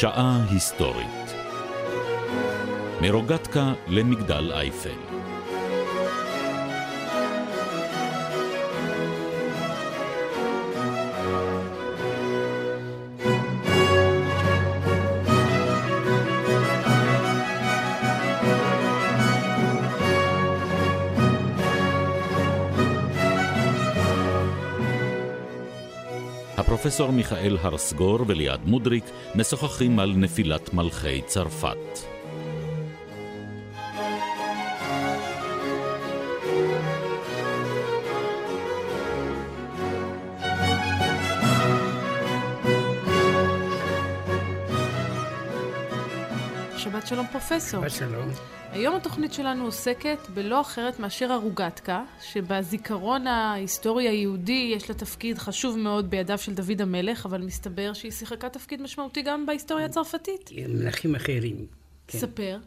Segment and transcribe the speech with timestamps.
[0.00, 1.34] שעה היסטורית.
[3.00, 4.98] מרוגטקה למגדל אייפל
[26.80, 32.09] הפרופסור מיכאל הרסגור וליעד מודריק משוחחים על נפילת מלכי צרפת.
[47.48, 47.88] פרופסור.
[47.88, 48.28] שבת שלום.
[48.70, 55.78] היום התוכנית שלנו עוסקת בלא אחרת מאשר הרוגטקה, שבזיכרון ההיסטורי היהודי יש לה תפקיד חשוב
[55.78, 60.50] מאוד בידיו של דוד המלך, אבל מסתבר שהיא שיחקה תפקיד משמעותי גם בהיסטוריה הצרפתית.
[60.68, 61.66] מלכים אחרים.
[62.06, 62.18] כן.
[62.18, 62.58] ספר.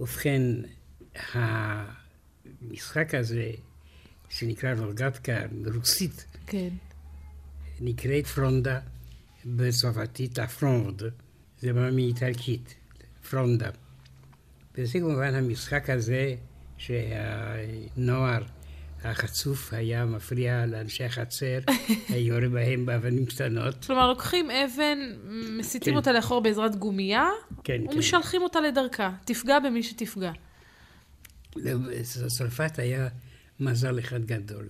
[0.00, 0.42] ובכן,
[1.32, 3.50] המשחק הזה,
[4.28, 6.68] שנקרא רוגטקה ברוסית, כן.
[7.80, 8.80] נקראת פרונדה
[9.44, 11.02] בצרפתית, הפרונד,
[11.60, 12.77] זה בא מאיטלקית.
[13.30, 13.70] פרונדה.
[14.78, 16.34] וזה כמובן המשחק הזה
[16.76, 18.42] שהנוער
[19.04, 21.58] החצוף היה מפריע לאנשי החצר,
[22.08, 23.84] יורה בהם באבנים קטנות.
[23.84, 24.98] כלומר, לוקחים אבן,
[25.58, 25.96] מסיטים כן.
[25.96, 27.28] אותה לאחור בעזרת גומייה,
[27.64, 28.44] כן, ומשלחים כן.
[28.44, 29.12] אותה לדרכה.
[29.24, 30.32] תפגע במי שתפגע.
[31.56, 33.08] לצרפת היה
[33.60, 34.68] מזל אחד גדול.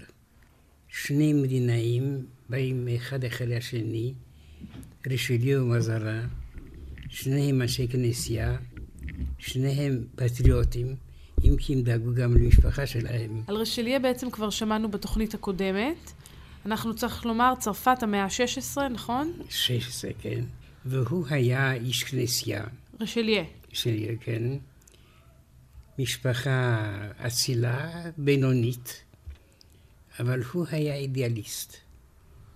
[0.89, 4.15] שני מדינאים באים אחד אחרי השני,
[5.07, 6.21] רישליו ומזרה,
[7.09, 8.57] שניהם אנשי כנסייה,
[9.39, 10.97] שניהם פטריוטים,
[11.45, 13.43] אם כי הם דאגו גם למשפחה שלהם.
[13.47, 16.13] על רשליה בעצם כבר שמענו בתוכנית הקודמת.
[16.67, 19.33] אנחנו צריך לומר צרפת המאה ה-16, נכון?
[19.49, 20.45] 16, כן.
[20.85, 22.65] והוא היה איש כנסייה.
[23.01, 23.45] רשליה.
[23.73, 24.43] רשליה, כן.
[25.99, 26.87] משפחה
[27.27, 29.05] אצילה, בינונית,
[30.21, 31.77] אבל הוא היה אידיאליסט.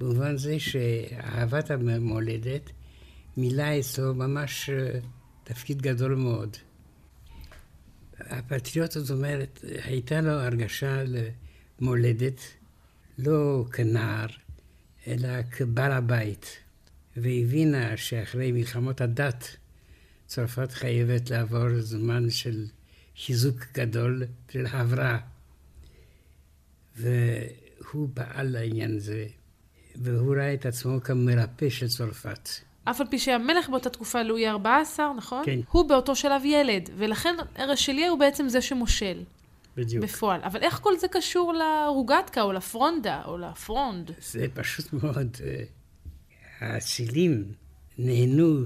[0.00, 2.70] במובן זה שאהבת המולדת
[3.36, 4.98] מילא אצלו ממש אה,
[5.44, 6.56] תפקיד גדול מאוד.
[8.20, 11.02] הפטריוט, זאת אומרת, הייתה לו הרגשה
[11.80, 12.40] למולדת,
[13.18, 14.26] לא כנער,
[15.06, 16.58] אלא כבעל הבית,
[17.16, 19.56] והבינה שאחרי מלחמות הדת,
[20.26, 22.66] צרפת חייבת לעבור זמן של
[23.16, 24.22] חיזוק גדול
[24.52, 25.18] של הבראה.
[26.96, 29.26] והוא פעל לעניין זה,
[29.96, 32.48] והוא ראה את עצמו כמרפא של צרפת.
[32.84, 35.42] אף על פי שהמלך באותה תקופה לואי ה-14, נכון?
[35.46, 35.60] כן.
[35.70, 39.22] הוא באותו שלב ילד, ולכן רשליה הוא בעצם זה שמושל.
[39.76, 40.04] בדיוק.
[40.04, 40.40] בפועל.
[40.44, 44.10] אבל איך כל זה קשור לרוגטקה, או לפרונדה, או לפרונד?
[44.20, 45.36] זה פשוט מאוד.
[45.44, 45.64] אה,
[46.60, 47.44] האצילים
[47.98, 48.64] נהנו,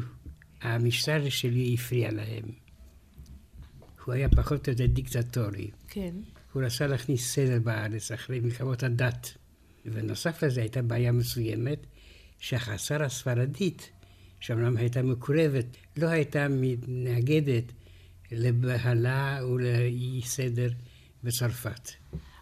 [0.63, 2.45] המשטר שלי הפריע להם.
[4.05, 5.71] הוא היה פחות או יותר דיקטטורי.
[5.89, 6.15] כן.
[6.53, 9.33] הוא רצה להכניס סדר בארץ אחרי מלחמות הדת.
[9.87, 11.79] ונוסף לזה הייתה בעיה מסוימת,
[12.39, 13.91] שהחצר הספרדית
[14.41, 15.67] שאומנם הייתה מקורבת,
[15.97, 17.73] לא הייתה מתנגדת
[18.33, 20.69] לבהלה ולאי סדר
[21.25, 21.91] בצרפת.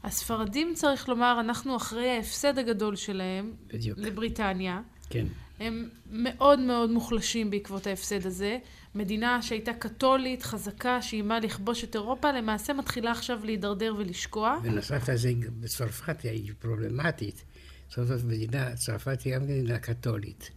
[0.05, 3.99] הספרדים, צריך לומר, אנחנו אחרי ההפסד הגדול שלהם, בדיוק.
[3.99, 4.81] לבריטניה.
[5.11, 5.27] כן.
[5.61, 8.59] הם מאוד מאוד מוחלשים בעקבות ההפסד הזה.
[8.95, 14.59] מדינה שהייתה קתולית, חזקה, שאיימה לכבוש את אירופה, למעשה מתחילה עכשיו להידרדר ולשקוע.
[14.63, 17.45] בנוסף לזה, בצרפת היא פרובלמטית.
[17.89, 20.51] זאת אומרת, מדינה, צרפת היא גם מדינה קתולית.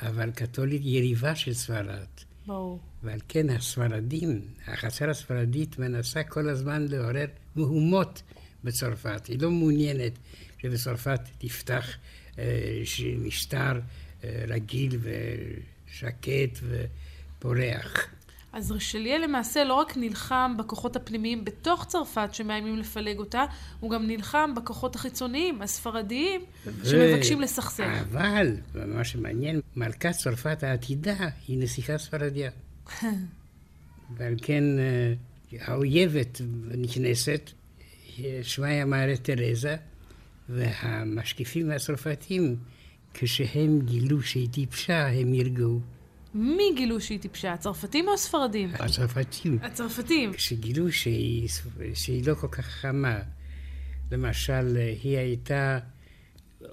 [0.00, 2.06] אבל קתולית יריבה של ספרד.
[2.46, 2.80] ברור.
[3.02, 8.22] ועל כן הספרדים, החצר הספרדית מנסה כל הזמן לעורר מהומות
[8.64, 9.26] בצרפת.
[9.26, 10.12] היא לא מעוניינת
[10.58, 11.96] שבצרפת תפתח
[12.38, 12.82] אה,
[13.18, 13.80] משטר
[14.24, 18.06] אה, רגיל ושקט ופורח.
[18.52, 23.44] אז רשליה למעשה לא רק נלחם בכוחות הפנימיים בתוך צרפת שמאיימים לפלג אותה,
[23.80, 26.86] הוא גם נלחם בכוחות החיצוניים, הספרדיים, ו...
[26.86, 28.02] שמבקשים לסכסך.
[28.10, 32.50] אבל, מה שמעניין, מלכת צרפת העתידה היא נסיכה ספרדיה.
[34.16, 35.14] ועל כן אה,
[35.60, 36.40] האויבת
[36.78, 37.50] נכנסת,
[38.42, 39.76] שמה היה מערת תרזה,
[40.48, 42.56] והמשקיפים הצרפתים,
[43.14, 45.80] כשהם גילו שהיא טיפשה, הם ירגעו.
[46.34, 47.52] מי גילו שהיא טיפשה?
[47.52, 48.70] הצרפתים או הספרדים?
[48.74, 49.58] הצרפתים.
[49.62, 50.32] הצרפתים.
[50.32, 51.48] כשגילו שהיא,
[51.94, 53.18] שהיא לא כל כך חמה.
[54.12, 55.78] למשל, היא הייתה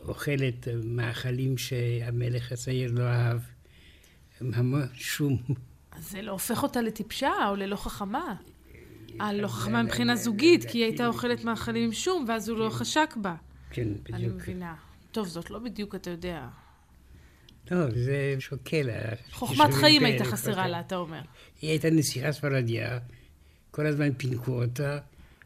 [0.07, 3.39] אוכלת מאכלים שהמלך הצעיר לא אהב,
[4.41, 5.37] המון שום.
[5.99, 8.35] זה לא הופך אותה לטיפשה או ללא חכמה.
[9.19, 13.15] הלא חכמה מבחינה זוגית, כי היא הייתה אוכלת מאכלים עם שום, ואז הוא לא חשק
[13.21, 13.35] בה.
[13.69, 14.09] כן, בדיוק.
[14.15, 14.75] אני מבינה.
[15.11, 16.47] טוב, זאת לא בדיוק, אתה יודע,
[17.71, 18.89] לא, זה שוקל.
[19.31, 20.67] חוכמת חיים כן, הייתה חסרה.
[20.67, 21.21] לה, אתה אומר.
[21.61, 22.99] היא הייתה נסיכה ספרדיה,
[23.71, 24.97] כל הזמן פינקו אותה,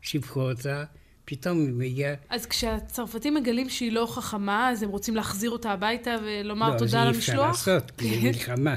[0.01, 0.83] שיבחו אותה,
[1.25, 2.13] פתאום היא מגיעה...
[2.29, 7.01] אז כשהצרפתים מגלים שהיא לא חכמה, אז הם רוצים להחזיר אותה הביתה ולומר לא, תודה
[7.01, 7.47] על זה אי אפשר המשלוח?
[7.47, 8.21] לעשות, כי כן.
[8.21, 8.75] זה מלחמה.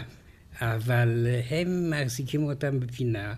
[0.61, 3.35] אבל הם מחזיקים אותם בפינה.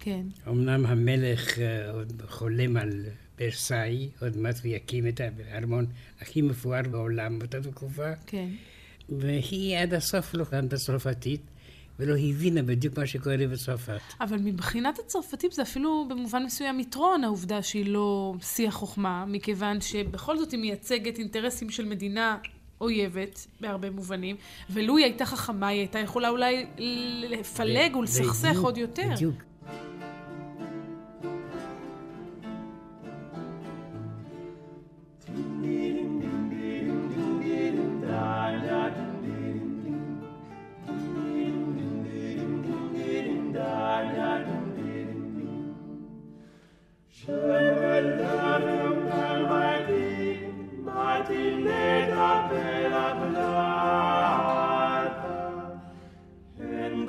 [0.00, 0.22] כן.
[0.48, 3.04] אמנם המלך אה, עוד חולם על
[3.40, 5.86] ורסאי, עוד מעט הוא יקים את הארמון
[6.20, 8.48] הכי מפואר בעולם באותה תקופה, כן.
[9.08, 11.40] והיא עד הסוף לא למדה צרפתית,
[11.98, 14.00] ולא הבינה בדיוק מה שקורה בצרפת.
[14.20, 20.38] אבל מבחינת הצרפתים זה אפילו במובן מסוים יתרון, העובדה שהיא לא שיא החוכמה, מכיוון שבכל
[20.38, 22.38] זאת היא מייצגת אינטרסים של מדינה
[22.80, 24.36] אויבת, בהרבה מובנים,
[24.70, 26.66] ולו היא הייתה חכמה, היא הייתה יכולה אולי
[27.28, 29.08] לפלג ולסכסך עוד יותר.
[29.14, 29.47] בדיוק.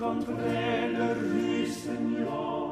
[0.01, 2.69] Encontré le ruisseau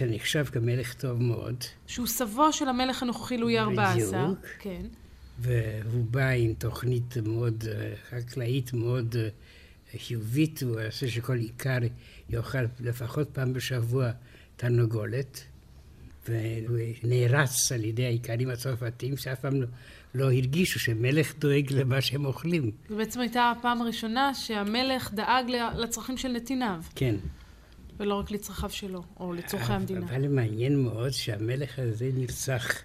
[0.00, 1.56] רביעי, שנחשב כמלך טוב מאוד,
[1.86, 3.68] שהוא סבו של המלך הנוכחי לואי ה-14.
[3.94, 4.46] בדיוק.
[4.58, 4.82] כן.
[5.38, 9.28] והוא בא עם תוכנית מאוד אה, חקלאית, מאוד אה,
[9.98, 11.78] חיובית, הוא עושה שכל עיקר
[12.30, 14.10] יאכל לפחות פעם בשבוע
[14.56, 15.44] תרנגולת,
[16.28, 19.66] והוא נערץ על ידי האיכרים הצרפתים, שאף פעם לא,
[20.14, 22.70] לא הרגישו שמלך דואג למה שהם אוכלים.
[22.88, 27.14] זו בעצם הייתה הפעם הראשונה שהמלך דאג לצרכים של נתיניו, כן.
[27.96, 30.06] ולא רק לצרכיו שלו, או לצורכי המדינה.
[30.06, 32.82] אבל מעניין מאוד שהמלך הזה נרצח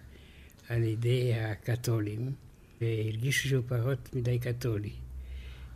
[0.70, 2.32] על ידי הקתולים,
[2.82, 4.94] והרגישו שהוא פחות מדי קתולי.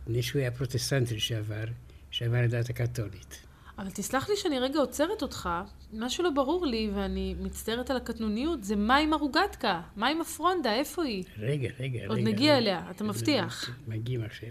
[0.02, 1.64] מפני שהוא היה פרוטסטנט לשעבר,
[2.10, 3.46] שעבר לדת הקתולית.
[3.78, 5.48] אבל תסלח לי שאני רגע עוצרת אותך,
[5.92, 9.82] משהו לא ברור לי, ואני מצטערת על הקטנוניות, זה מה עם הרוגטקה?
[9.96, 10.74] מה עם הפרונדה?
[10.74, 11.24] איפה היא?
[11.38, 12.08] רגע, רגע, רגע.
[12.08, 12.58] עוד נגיע רגע.
[12.58, 13.70] אליה, אתה מבטיח.
[13.88, 14.48] מגיעים עכשיו.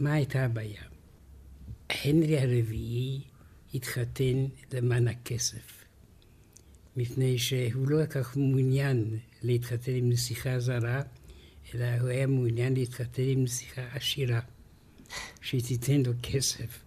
[0.00, 0.82] מה הייתה הבעיה?
[2.04, 3.20] הנרי הרביעי
[3.74, 5.84] התחתן למען הכסף,
[6.96, 11.02] מפני שהוא לא כך מעוניין להתחתן עם נסיכה זרה,
[11.74, 14.40] אלא הוא היה מעוניין להתחתן עם נסיכה עשירה,
[15.40, 16.80] שתיתן לו כסף.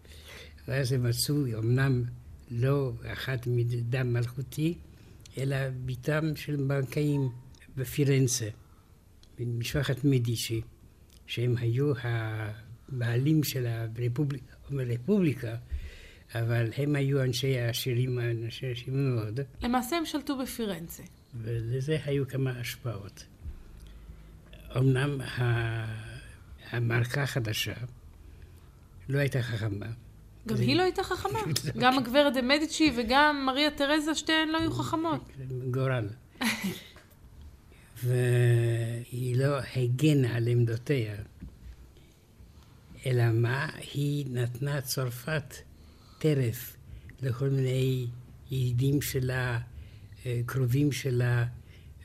[0.68, 2.03] ואז הם מצאו, אמנם
[2.51, 4.77] לא אחת מדם מלכותי,
[5.38, 7.30] אלא בתם של בנקאים
[7.77, 8.50] בפירנצה,
[9.39, 10.62] ממשפחת מדיצ'י,
[11.27, 15.56] שהם היו הבעלים של הרפובליקה, הרפובליקה,
[16.35, 21.04] אבל הם היו אנשי העשירים, אנשי עשירים מאוד, למעשה הם שלטו בפירנצה.
[21.42, 23.25] ולזה היו כמה השפעות.
[24.78, 26.13] אמנם ה-
[26.71, 27.73] המלכה החדשה
[29.09, 29.85] לא הייתה חכמה.
[30.47, 31.40] גם היא לא הייתה חכמה.
[31.80, 35.21] גם הגברת דה מדיצ'י וגם מריה תרזה, שתיהן לא היו חכמות.
[35.71, 36.07] גורל.
[38.04, 41.16] והיא לא הגנה על עמדותיה,
[43.06, 43.69] אלא מה?
[43.94, 45.54] היא נתנה צרפת
[46.23, 46.77] טרף
[47.21, 48.07] לכל מיני
[48.51, 49.59] ידידים שלה,
[50.25, 51.45] אה, קרובים שלה,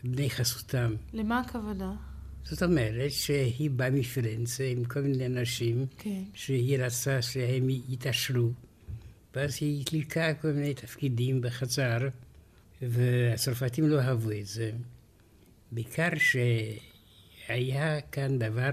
[0.04, 0.94] בני חסותם.
[1.12, 1.96] למה הכוונה?
[2.44, 6.22] זאת אומרת שהיא באה מפרנצה עם כל מיני אנשים כן.
[6.34, 8.50] שהיא רצה שהם יתעשרו,
[9.34, 11.98] ואז היא קילקה כל מיני תפקידים בחצר,
[12.82, 14.72] והצרפתים לא אהבו את זה.
[15.72, 18.70] בעיקר שהיה כאן דבר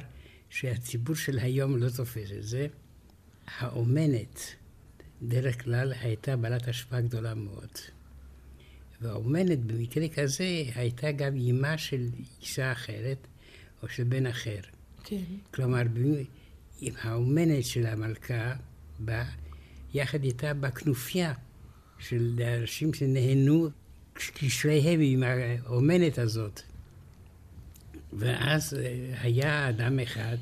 [0.49, 2.67] שהציבור של היום לא תופס את זה.
[3.57, 4.55] האומנת,
[5.27, 7.70] דרך כלל, הייתה בעלת השפעה גדולה מאוד.
[9.01, 12.08] והאומנת במקרה כזה הייתה גם אימה של
[12.41, 13.27] אישה אחרת
[13.84, 14.60] או של בן אחר.
[15.03, 15.22] כן.
[15.53, 15.82] כלומר,
[16.82, 18.53] אם האומנת של המלכה
[19.00, 19.32] באה,
[19.94, 21.34] יחד איתה בכנופיה
[22.00, 23.70] של אנשים שנהנו
[24.13, 26.62] קשריהם עם האומנת הזאת.
[28.13, 30.38] ואז אה, היה אדם אחד,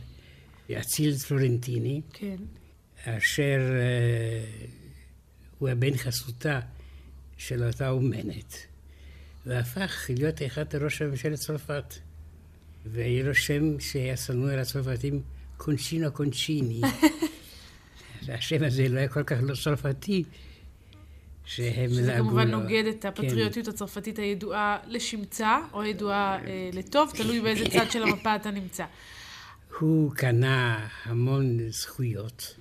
[0.80, 2.36] אציל פלורנטיני, כן.
[3.06, 4.44] אשר אה,
[5.60, 6.60] הוא הבן חסותה
[7.38, 8.58] של אותה אומנת.
[9.46, 11.94] והפך להיות אחד ראש הממשלת צרפת.
[12.86, 15.22] והיה לו שם שהיה שנוא על הצרפתים,
[15.58, 16.82] קונצ'ינו קונצ'יני.
[18.28, 20.24] השם הזה לא היה כל כך לא צרפתי,
[21.46, 22.60] שהם שזה לעגו כמובן לו.
[22.60, 23.08] נוגד את כן.
[23.08, 28.86] הפטריוטיות הצרפתית הידועה לשמצה, או הידועה אה, לטוב, תלוי באיזה צד של המפה אתה נמצא.
[29.80, 32.56] הוא קנה המון זכויות.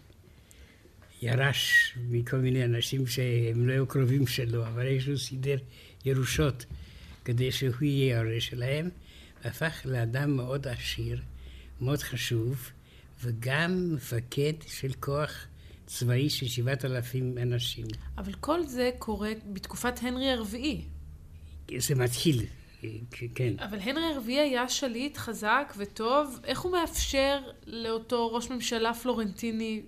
[1.22, 5.56] ירש מכל מיני אנשים שהם לא היו קרובים שלו, אבל איכשהו סידר
[6.04, 6.66] ירושות
[7.24, 8.88] כדי שהוא יהיה היורש שלהם,
[9.44, 11.20] והפך לאדם מאוד עשיר,
[11.80, 12.70] מאוד חשוב,
[13.22, 15.46] וגם מפקד של כוח
[15.86, 17.86] צבאי של שבעת אלפים אנשים.
[18.18, 20.84] אבל כל זה קורה בתקופת הנרי הרביעי.
[21.78, 22.46] זה מתחיל,
[23.34, 23.52] כן.
[23.58, 29.82] אבל הנרי הרביעי היה שליט חזק וטוב, איך הוא מאפשר לאותו ראש ממשלה פלורנטיני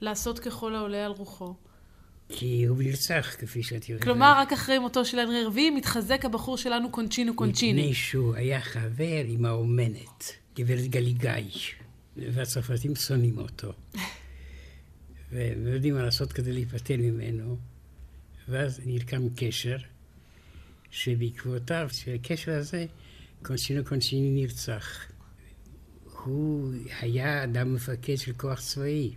[0.00, 1.54] לעשות ככל העולה על רוחו?
[2.28, 4.04] כי הוא נרצח, כפי שאת יודעת.
[4.04, 7.82] כלומר, רק אחרי מותו של הנרי הרביעי מתחזק הבחור שלנו קונצ'ינו קונצ'יני.
[7.82, 11.50] מפני שהוא היה חבר עם האומנת, גברת גליגאי,
[12.16, 13.72] והצרפתים שונאים אותו.
[15.32, 17.56] והם יודעים מה לעשות כדי להיפטר ממנו,
[18.48, 19.76] ואז נרקם קשר,
[20.90, 22.86] שבעקבותיו, של הקשר הזה,
[23.42, 25.06] קונסינו קונסיני נרצח.
[26.24, 29.14] הוא היה אדם מפקד של כוח צבאי,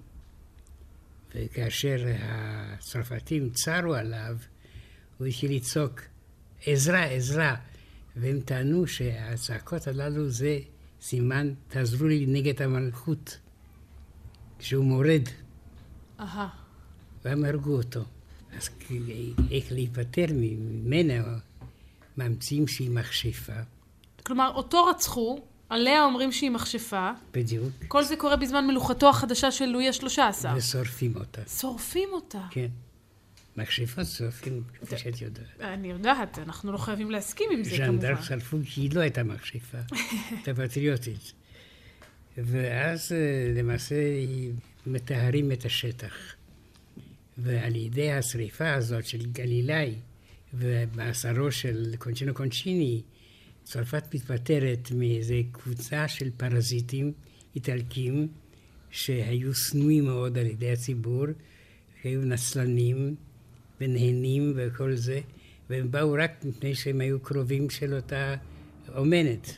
[1.35, 4.37] וכאשר הצרפתים צרו עליו,
[5.17, 6.01] הוא התחיל לצעוק,
[6.65, 7.55] עזרה, עזרה.
[8.15, 10.59] והם טענו שהצעקות הללו זה
[11.01, 13.37] סימן, תעזרו לי נגד המלכות,
[14.59, 15.23] כשהוא מורד,
[16.19, 16.49] אהה.
[17.25, 18.03] והם הרגו אותו.
[18.57, 18.69] אז
[19.51, 21.13] איך להיפטר ממנה,
[22.17, 23.53] ממציאים שהיא מכשפה,
[24.25, 29.65] כלומר, אותו רצחו, עליה אומרים שהיא מכשפה, בדיוק, כל זה קורה בזמן מלוכתו החדשה של
[29.65, 30.53] לואי השלושה עשר.
[30.56, 31.42] ושורפים אותה.
[31.60, 32.42] שורפים אותה.
[32.50, 32.68] כן.
[33.58, 35.46] מכשפות שורפים, כפי שאת יודעת.
[35.62, 38.00] אני יודעת, אנחנו לא חייבים להסכים עם זה ז'אן כמובן.
[38.01, 39.77] דארק שרפו כי היא לא הייתה מכשפה,
[40.32, 41.34] הייתה פטריוטית.
[42.38, 43.96] ואז אה, למעשה
[44.88, 46.13] מטהרים את השטח.
[47.38, 49.96] ועל ידי השריפה הזאת של גלילאי
[50.53, 53.01] ומאסרו של קונצ'ינו קונצ'יני,
[53.63, 57.12] צרפת מתפטרת מאיזה קבוצה של פרזיטים
[57.55, 58.27] איטלקים
[58.89, 61.25] שהיו שנואים מאוד על ידי הציבור,
[62.01, 63.15] שהיו נצלנים
[63.82, 65.20] ונהנים וכל זה,
[65.70, 68.36] והם באו רק מפני שהם היו קרובים של אותה
[68.96, 69.58] אומנת.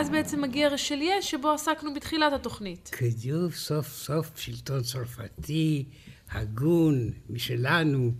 [0.00, 2.90] ואז בעצם מגיע רשליה, שבו עסקנו בתחילת התוכנית.
[3.02, 5.84] בדיוק סוף סוף שלטון צרפתי,
[6.30, 8.12] הגון, משלנו,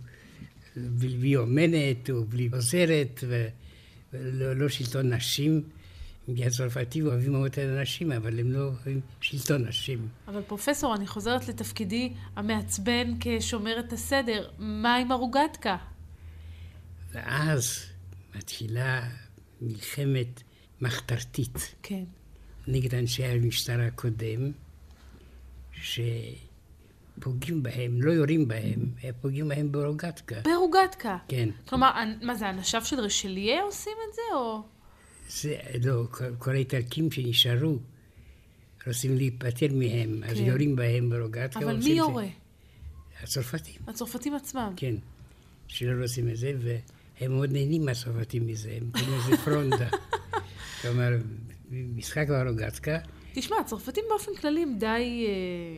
[0.75, 3.23] בלי אומנת ובלי עוזרת,
[4.13, 5.63] ולא לא שלטון נשים.
[6.35, 10.07] כי הצרפתים אוהבים מאוד את הנשים, אבל הם לא אוהבים שלטון נשים.
[10.27, 14.49] אבל פרופסור, אני חוזרת לתפקידי המעצבן כשומרת הסדר.
[14.57, 15.77] מה עם הרוגטקה?
[17.11, 17.85] ואז
[18.35, 19.09] מתחילה
[19.61, 20.43] מלחמת
[20.81, 22.03] מחתרתית כן.
[22.67, 24.51] נגד אנשי המשטר הקודם,
[25.73, 30.41] שפוגעים בהם, לא יורים בהם, הם פוגעים בהם ברוגטקה.
[30.43, 31.17] ברוגטקה.
[31.27, 31.49] כן.
[31.65, 34.61] כלומר, מה זה, אנשיו של רשליה עושים את זה, או...
[35.29, 37.77] זה, לא, כל, כל האיטלקים שנשארו
[38.87, 40.45] רוצים להיפטר מהם, אז כן.
[40.45, 41.59] יורים בהם ברוגטקה.
[41.59, 41.89] אבל מי את זה.
[41.89, 42.25] יורה?
[43.23, 44.73] הצרפתים, הצרפתים עצמם.
[44.75, 44.95] כן.
[45.67, 49.89] שלא רוצים את זה, והם מאוד נהנים מהצרפתים מזה, הם קוראים לזה פרונדה.
[50.81, 51.09] כלומר,
[51.71, 52.97] משחק ברוגטקה,
[53.33, 54.87] תשמע, הצרפתים באופן כללי הם די...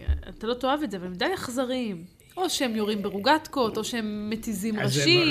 [0.10, 2.04] אה, אתה לא תאהב את זה, אבל הם די אכזריים.
[2.38, 5.22] או שהם יורים ברוגטקות, או שהם מתיזים ראשים,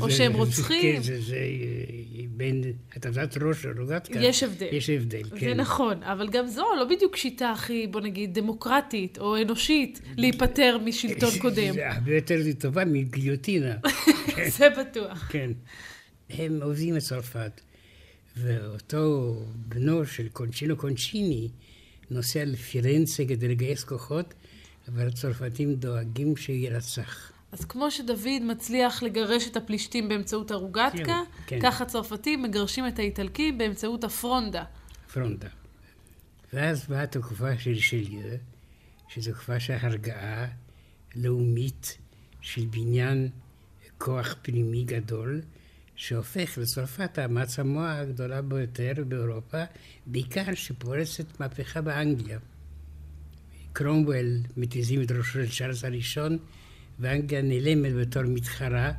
[0.00, 0.96] או זה- שהם זה- רוצחים.
[0.96, 2.62] כן, זה, זה אה, בין,
[3.06, 4.18] יודעת ראש רוגטקה?
[4.20, 4.66] יש הבדל.
[4.72, 5.38] יש הבדל, כן.
[5.48, 10.78] זה נכון, אבל גם זו לא בדיוק שיטה הכי, בוא נגיד, דמוקרטית או אנושית להיפטר
[10.84, 11.72] משלטון קודם.
[11.72, 13.74] זה הרבה יותר טובה מגיליוטינה.
[14.58, 15.28] זה בטוח.
[15.32, 15.50] כן.
[16.30, 17.60] הם עובדים את צרפת,
[18.42, 21.48] ואותו בנו של קונצ'ינו קונצ'יני
[22.10, 24.34] נוסע לפירנצה כדי לגייס כוחות,
[24.88, 27.32] אבל הצרפתים דואגים שיירצח.
[27.52, 31.58] אז כמו שדוד מצליח לגרש את הפלישתים באמצעות הרוגטקה, כן, כן.
[31.62, 34.64] כך הצרפתים מגרשים את האיטלקים באמצעות הפרונדה.
[35.12, 35.48] פרונדה.
[36.52, 38.36] ואז באה התקופה של שליו,
[39.08, 40.46] שזו תקופה של הרגעה
[41.16, 41.98] לאומית
[42.40, 43.28] של בניין
[43.98, 45.40] כוח פנימי גדול,
[46.00, 49.64] שהופך לצרפת המעצמה הגדולה ביותר באירופה,
[50.06, 52.38] בעיקר שפורצת מהפכה באנגליה.
[53.72, 56.38] קרומוול מתיזים את ראשו של צ'ארלס הראשון,
[56.98, 58.92] ואנגליה נעלמת בתור מתחרה,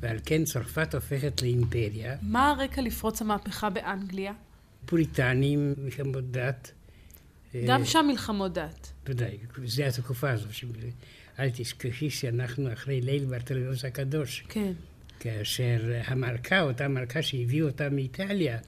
[0.00, 2.16] ועל כן צרפת הופכת לאימפריה.
[2.22, 4.32] מה הרקע לפרוץ המהפכה באנגליה?
[4.86, 6.72] פוריטנים, מלחמות דת.
[7.66, 8.92] גם אה, שם מלחמות דת.
[9.06, 10.48] ודאי, זה התקופה הזו.
[11.38, 14.72] אל תשכחי שאנחנו אחרי ליל ברטלמיוס הקדוש, כן.
[15.20, 18.58] כאשר המלכה, אותה מלכה שהביאו אותה מאיטליה,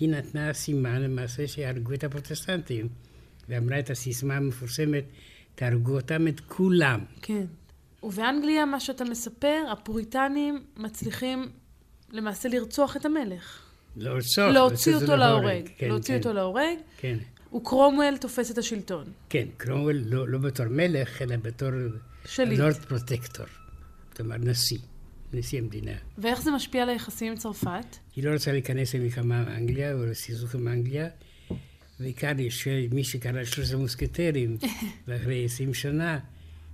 [0.00, 2.88] היא נתנה סימן למעשה שיהרגו את הפרוטסטנטים,
[3.48, 5.04] ואמרה את הסיסמה המפורסמת,
[5.54, 7.00] תהרגו אותם את כולם.
[7.22, 7.44] כן.
[8.02, 11.48] ובאנגליה, מה שאתה מספר, הפוריטנים מצליחים
[12.12, 13.62] למעשה לרצוח את המלך.
[13.96, 15.68] לרצוח, להוציא אותו להורג.
[15.78, 17.18] כן, להוציא כן, אותו להורג, כן,
[17.56, 19.04] וקרומוול תופס את השלטון.
[19.28, 21.68] כן, קרומוול לא, לא בתור מלך, אלא בתור
[22.24, 22.58] שליט.
[22.58, 23.46] Lord Protector,
[24.16, 24.78] כלומר נשיא,
[25.32, 25.92] נשיא המדינה.
[26.18, 27.96] ואיך זה משפיע על היחסים עם צרפת?
[28.16, 31.08] הוא לא רוצה להיכנס למלחמה עם אנגליה או לסכסוך עם אנגליה.
[32.00, 34.56] בעיקר יש מי שקרא שלושת המוסקטרים,
[35.08, 36.18] ואחרי עשרים שנה,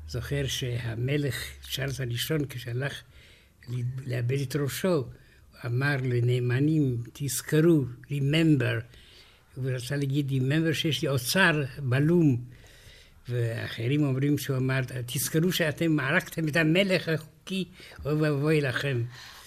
[0.09, 3.03] זוכר שהמלך צ'ארלס הראשון, כשהלך
[4.07, 5.05] לאבד את ראשו,
[5.67, 8.83] אמר לנאמנים, תזכרו, remember,
[9.57, 12.45] הוא רצה להגיד, remember שיש לי אוצר בלום.
[13.29, 17.11] ואחרים אומרים שהוא אמר, תזכרו שאתם הרגתם את המלך
[17.51, 17.65] אוי
[18.05, 19.03] ואבוי לכם.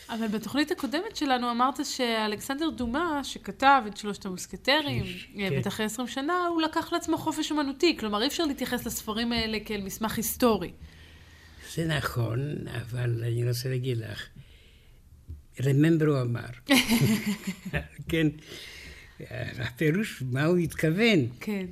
[0.09, 5.59] אבל בתוכנית הקודמת שלנו אמרת שאלכסנדר דומה, שכתב את שלושת המוסקטרים, אה, כן.
[5.59, 7.97] בטח אחרי 20 שנה, הוא לקח לעצמו חופש אומנותי.
[7.99, 10.71] כלומר, אי אפשר להתייחס לספרים האלה כאל מסמך היסטורי.
[11.75, 14.27] זה נכון, אבל אני רוצה להגיד לך,
[15.59, 16.49] remember הוא אמר.
[18.09, 18.27] כן,
[19.59, 21.65] הפירוש, מה הוא התכוון, כן.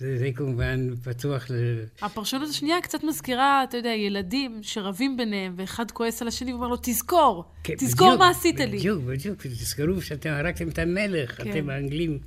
[0.00, 1.54] זה, זה כמובן פתוח ל...
[2.02, 6.76] הפרשנות השנייה קצת מזכירה, אתה יודע, ילדים שרבים ביניהם, ואחד כועס על השני ואומר לו,
[6.82, 8.78] תזכור, כן, תזכור בדיוק, מה עשית לי.
[8.78, 11.50] בדיוק, בדיוק, תזכרו שאתם הרגתם את המלך, כן.
[11.50, 12.18] אתם האנגלים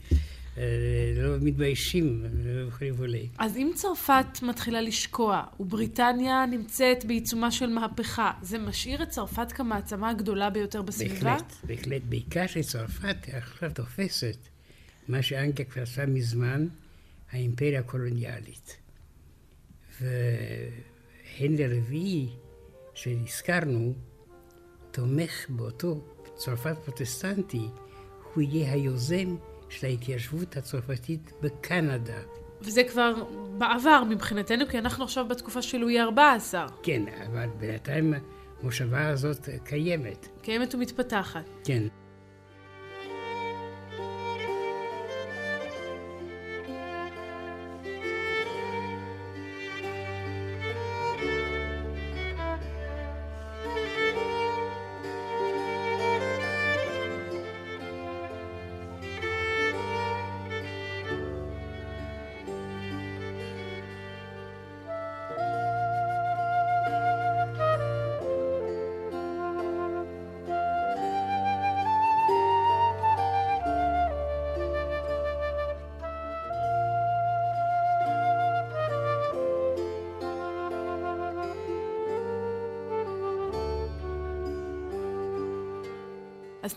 [0.57, 0.63] אה,
[1.17, 2.25] לא מתביישים,
[2.67, 3.27] וכולי וכולי.
[3.37, 10.09] אז אם צרפת מתחילה לשקוע, ובריטניה נמצאת בעיצומה של מהפכה, זה משאיר את צרפת כמעצמה
[10.09, 11.15] הגדולה ביותר בסביבה?
[11.15, 14.37] בהחלט, בהחלט, בעיקר שצרפת עכשיו תופסת
[15.07, 16.67] מה שאנגליה כבר עשה מזמן,
[17.33, 18.77] האימפריה הקולוניאלית.
[20.01, 22.29] והנרי הרביעי
[22.93, 23.93] שהזכרנו,
[24.91, 26.01] תומך באותו
[26.35, 27.67] צרפת פרוטסטנטי,
[28.33, 29.35] הוא יהיה היוזם
[29.69, 32.21] של ההתיישבות הצרפתית בקנדה.
[32.61, 33.13] וזה כבר
[33.57, 38.13] בעבר מבחינתנו, כי אנחנו עכשיו בתקופה של לואי ה-14, כן, אבל בינתיים
[38.61, 40.27] המושבה הזאת קיימת.
[40.41, 41.49] קיימת ומתפתחת.
[41.63, 41.83] כן.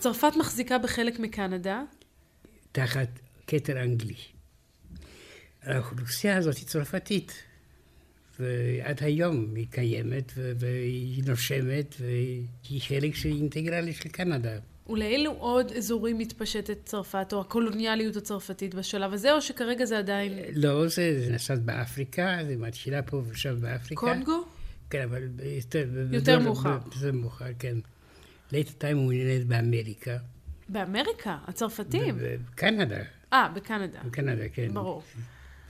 [0.06, 1.82] צרפת מחזיקה בחלק מקנדה,
[2.72, 3.08] תחת
[3.46, 4.14] כתר אנגלי.
[5.62, 7.32] האוכלוסייה הזאת היא צרפתית,
[8.40, 14.58] ועד היום היא קיימת, והיא נושמת, והיא חלק של אינטגרלי של קנדה.
[14.86, 20.88] ולאילו עוד אזורים מתפשטת צרפת, או הקולוניאליות הצרפתית בשלב הזה, או שכרגע זה עדיין לא,
[20.88, 24.00] זה, זה נעשה באפריקה, זה מתחילה פה ושם באפריקה.
[24.00, 24.44] קונגו?
[24.90, 25.22] כן, אבל
[25.56, 26.78] יותר, יותר מאוחר.
[26.94, 27.76] יותר מאוחר, כן.
[28.52, 30.16] לית טיים הוא מעוניינת באמריקה.
[30.68, 32.18] באמריקה, הצרפתים.
[32.52, 33.98] בקנדה, אה, בקנדה.
[34.04, 34.74] בקנדה, כן.
[34.74, 35.02] ברור.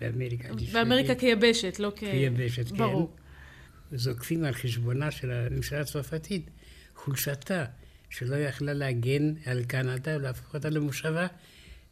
[0.01, 0.49] באמריקה.
[0.73, 1.99] באמריקה כיבשת, לא כ...
[1.99, 2.77] כיבשת, כן.
[2.77, 3.17] ברור.
[3.93, 6.51] זוקפים על חשבונה של הממשלה הצרפתית
[6.95, 7.65] חולשתה,
[8.11, 11.27] שלא יכלה להגן על קנדה ולהפוך אותה למושבה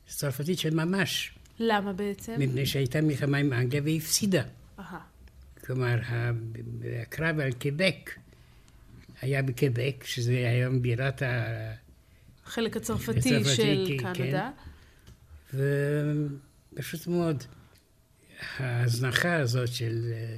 [0.07, 2.35] צרפתית של ממש, למה בעצם?
[2.39, 4.43] מפני שהייתה מלחמה עם אנגליה והפסידה.
[4.79, 4.99] אהה.
[5.65, 5.99] כלומר,
[7.03, 8.11] הקרב על קבק
[9.25, 11.23] היה בקבק, שזה היום בירת
[12.45, 14.51] החלק הצרפתי הצרפתי, של כן, קנדה.
[16.75, 17.45] ופשוט מאוד,
[18.59, 20.37] ההזנחה הזאת של אה,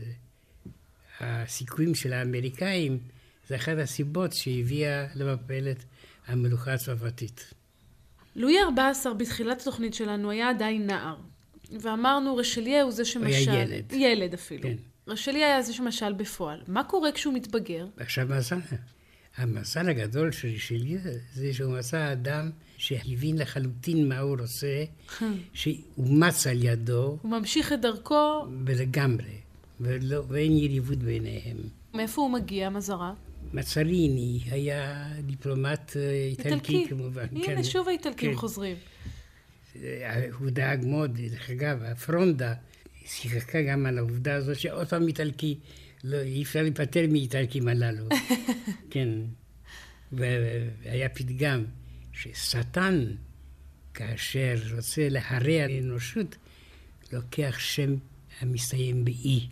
[1.20, 2.98] הסיכויים של האמריקאים,
[3.48, 5.84] זה אחת הסיבות שהביאה למפלת
[6.26, 7.54] המלוכה הצרפתית.
[8.36, 11.16] לואי ה-14 בתחילת התוכנית שלנו היה עדיין נער.
[11.80, 13.50] ואמרנו, רשליה הוא זה שמשל...
[13.50, 13.92] היה ילד.
[13.92, 14.62] ילד אפילו.
[14.62, 14.76] כן.
[15.06, 16.60] רשליה היה זה שמשל בפועל.
[16.68, 17.86] מה קורה כשהוא מתבגר?
[17.96, 18.56] ועכשיו מזל.
[19.36, 20.98] המזל הגדול של רישליה
[21.34, 24.84] זה שהוא מצא אדם שהבין לחלוטין מה הוא רוצה,
[25.52, 29.38] שאומץ על ידו, הוא ממשיך את דרכו, ולגמרי,
[29.80, 31.56] ולא, ואין יריבות ביניהם.
[31.94, 33.12] מאיפה הוא מגיע, מזרה?
[33.52, 37.26] מצריני היה דיפלומט אה, איטלקי כמובן.
[37.32, 37.62] הנה, כן.
[37.62, 38.36] שוב האיטלקים כן.
[38.36, 38.76] חוזרים.
[39.76, 42.54] אה, הוא דאג מאוד, דרך אגב, הפרונדה
[43.06, 45.58] שיחקה גם על העובדה הזאת שעוד פעם איטלקי,
[46.04, 48.08] לא, אי אפשר להיפטר מאיטלקים הללו.
[48.90, 49.08] כן.
[50.12, 51.64] והיה פתגם
[52.12, 53.04] ששטן,
[53.94, 56.36] כאשר רוצה להרע לאנושות,
[57.12, 57.94] לוקח שם
[58.40, 59.48] המסתיים באי,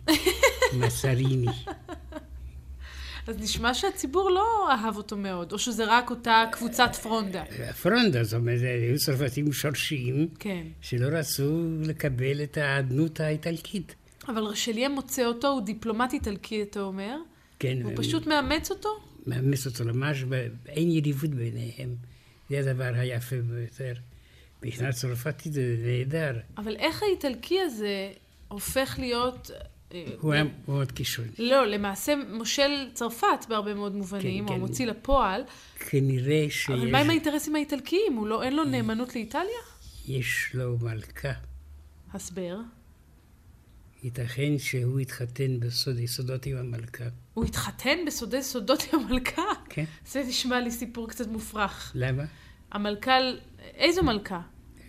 [0.73, 1.47] מסריני.
[3.27, 7.43] אז נשמע שהציבור לא אהב אותו מאוד, או שזה רק אותה קבוצת פרונדה.
[7.69, 10.67] הפרונדה, זאת אומרת, היו צרפתים שורשיים, כן.
[10.81, 13.95] שלא רצו לקבל את האדנות האיטלקית.
[14.27, 17.17] אבל רשליה מוצא אותו, הוא דיפלומט איטלקי, אתה אומר.
[17.59, 18.89] כן, הוא פשוט מאמץ אותו?
[19.27, 21.95] מאמץ אותו ממש, ואין יריבות ביניהם.
[22.49, 23.93] זה הדבר היפה ביותר.
[24.63, 26.33] מבחינה צרפתית זה נהדר.
[26.57, 28.11] אבל איך האיטלקי הזה
[28.47, 29.51] הופך להיות...
[29.93, 31.31] אה, הוא היה מאוד כישרוני.
[31.37, 34.61] לא, למעשה מושל צרפת בהרבה מאוד מובנים, כן, או כן.
[34.61, 35.43] מוציא לפועל.
[35.89, 38.13] כנראה שיש אבל מה עם האינטרסים האיטלקיים?
[38.13, 39.61] הוא לא, אין לו נאמנות לאיטליה?
[40.07, 41.31] יש לו מלכה.
[42.13, 42.57] הסבר.
[44.03, 47.05] ייתכן שהוא התחתן בסוד יסודות עם המלכה.
[47.33, 49.41] הוא התחתן בסודי סודות עם המלכה?
[49.69, 49.83] כן.
[50.07, 51.91] זה נשמע לי סיפור קצת מופרך.
[51.95, 52.23] למה?
[52.71, 53.17] המלכה...
[53.59, 54.41] איזו מלכה?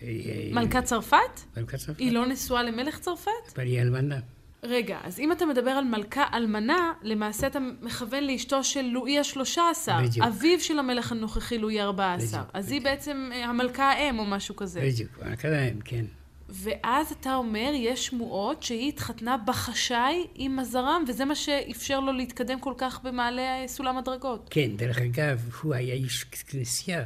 [0.03, 0.09] אה,
[0.53, 1.17] מלכת צרפת?
[1.57, 1.99] מלכת צרפת.
[1.99, 3.31] היא לא נשואה למלך צרפת?
[3.55, 4.19] אבל היא אלמנה.
[4.63, 9.63] רגע, אז אם אתה מדבר על מלכה אלמנה, למעשה אתה מכוון לאשתו של לואי השלושה
[9.71, 10.27] עשר, בדיוק.
[10.27, 12.39] אביו של המלך הנוכחי לואי ארבע עשר.
[12.39, 14.81] בדיוק, אז היא בעצם אה, המלכה האם או משהו כזה.
[14.81, 16.05] בדיוק, מלכת האם, כן.
[16.49, 22.61] ואז אתה אומר, יש שמועות שהיא התחתנה בחשאי עם מזרם, וזה מה שאפשר לו להתקדם
[22.61, 24.49] כל כך במעלה סולם הדרגות.
[24.51, 27.05] כן, דרך אגב, הוא היה איש כנסייה,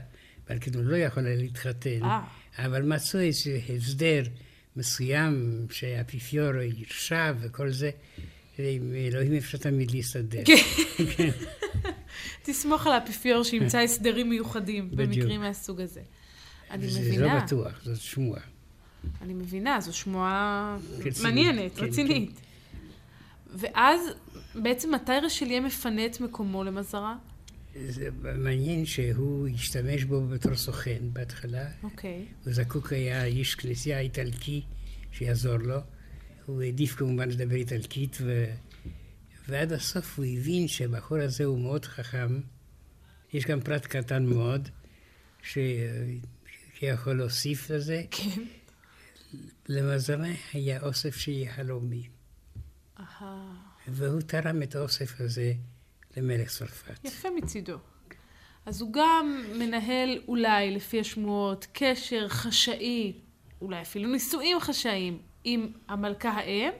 [0.49, 2.03] ועל כן הוא לא יכול היה להתחתן.
[2.03, 2.21] אה.
[2.59, 4.23] אבל מצאו איזה הסדר
[4.76, 7.90] מסוים שהאפיפיור הרשה וכל זה,
[8.59, 10.42] אלוהים אפשר תמיד להסתדר.
[10.44, 11.30] כן.
[12.44, 14.90] תסמוך על האפיפיור שימצא הסדרים מיוחדים.
[14.90, 16.00] במקרים מהסוג הזה.
[16.70, 17.35] אני זה מבינה.
[17.35, 18.40] לא בטוח, זאת שמועה.
[19.22, 20.76] אני מבינה, זו שמועה
[21.22, 22.40] מעניינת, כן, רצינית.
[23.54, 24.00] ואז,
[24.54, 27.16] בעצם מתי רשליה מפנה את מקומו למזרה?
[27.88, 31.69] זה מעניין שהוא השתמש בו בתור סוכן בהתחלה.
[31.83, 32.27] אוקיי.
[32.45, 34.62] הוא זקוק היה איש כנסייה איטלקי
[35.12, 35.81] שיעזור לו.
[36.47, 38.45] הוא העדיף כמובן לדבר איטלקית, ו...
[39.49, 42.40] ועד הסוף הוא הבין שהבחור הזה הוא מאוד חכם.
[43.33, 44.69] יש גם פרט קטן מאוד,
[45.43, 48.03] שיכול להוסיף לזה.
[48.11, 48.43] כן.
[49.69, 52.09] למזלה היה אוסף שיהלומי,
[53.01, 53.55] אהה.
[53.88, 55.53] והוא תרם את האוסף הזה
[56.16, 57.05] למלך צרפת.
[57.05, 57.77] יפה מצידו.
[58.66, 63.12] אז הוא גם מנהל אולי, לפי השמועות, קשר חשאי,
[63.61, 66.70] אולי אפילו נישואים חשאיים, עם המלכה האם.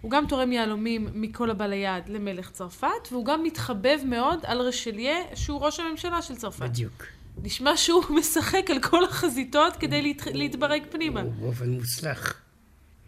[0.00, 5.16] הוא גם תורם יהלומים מכל הבא ליד למלך צרפת, והוא גם מתחבב מאוד על רשליה,
[5.34, 6.62] שהוא ראש הממשלה של צרפת.
[6.62, 7.06] בדיוק.
[7.42, 10.26] נשמע שהוא משחק על כל החזיתות כדי להת...
[10.26, 11.20] להתברג פנימה.
[11.20, 12.42] הוא באופן מוצלח.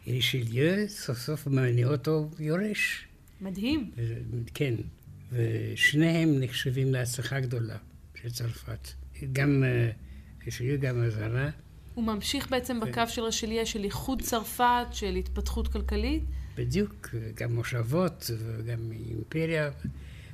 [0.07, 3.07] רישליו סוף סוף ממנה אותו יורש.
[3.41, 3.91] מדהים.
[4.55, 4.75] כן,
[5.33, 7.77] ושניהם נחשבים להצלחה גדולה
[8.15, 8.89] של צרפת.
[9.33, 9.91] גם אה,
[10.45, 11.51] רישליו, גם הזרה.
[11.95, 16.23] הוא ממשיך בעצם בקו של רשליה של איחוד צרפת, של התפתחות כלכלית.
[16.57, 19.71] בדיוק, גם מושבות וגם אימפריה,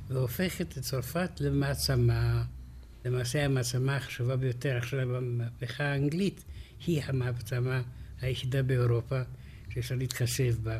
[0.09, 2.43] והופכת את צרפת למעצמה.
[3.05, 6.43] למעשה המעצמה החשובה ביותר עכשיו במהפכה האנגלית
[6.87, 7.81] היא המעצמה
[8.21, 9.21] היחידה באירופה
[9.69, 10.79] שאפשר להתחשב בה.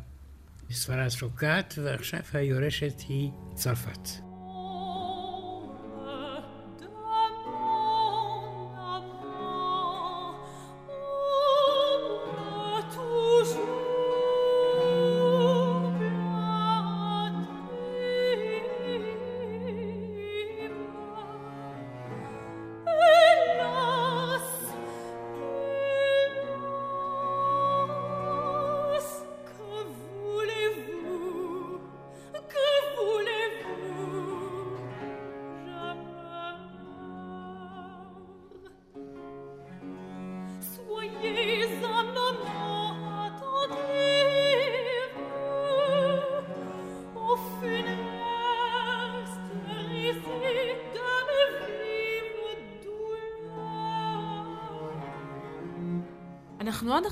[0.71, 4.28] ספרד שוקעת, ועכשיו היורשת היא צרפת.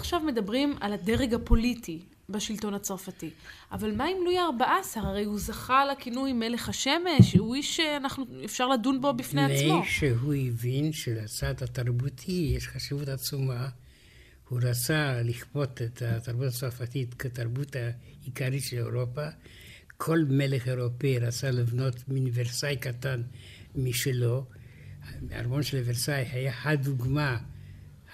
[0.08, 3.30] עכשיו מדברים על הדרג הפוליטי בשלטון הצרפתי,
[3.72, 5.00] אבל מה עם לואי ה-14?
[5.00, 9.80] הרי הוא זכה לכינוי מלך השמש, הוא איש שאנחנו, אפשר לדון בו בפני עצמו.
[9.80, 13.70] מפני שהוא הבין שלצד התרבותי יש חשיבות עצומה.
[14.50, 19.28] הוא רצה לכפות את התרבות הצרפתית כתרבות העיקרית של אירופה.
[19.98, 23.22] כל מלך אירופאי רצה לבנות מין ורסאי קטן
[23.76, 24.46] משלו.
[25.32, 27.38] הארמון של ורסאי היה הדוגמה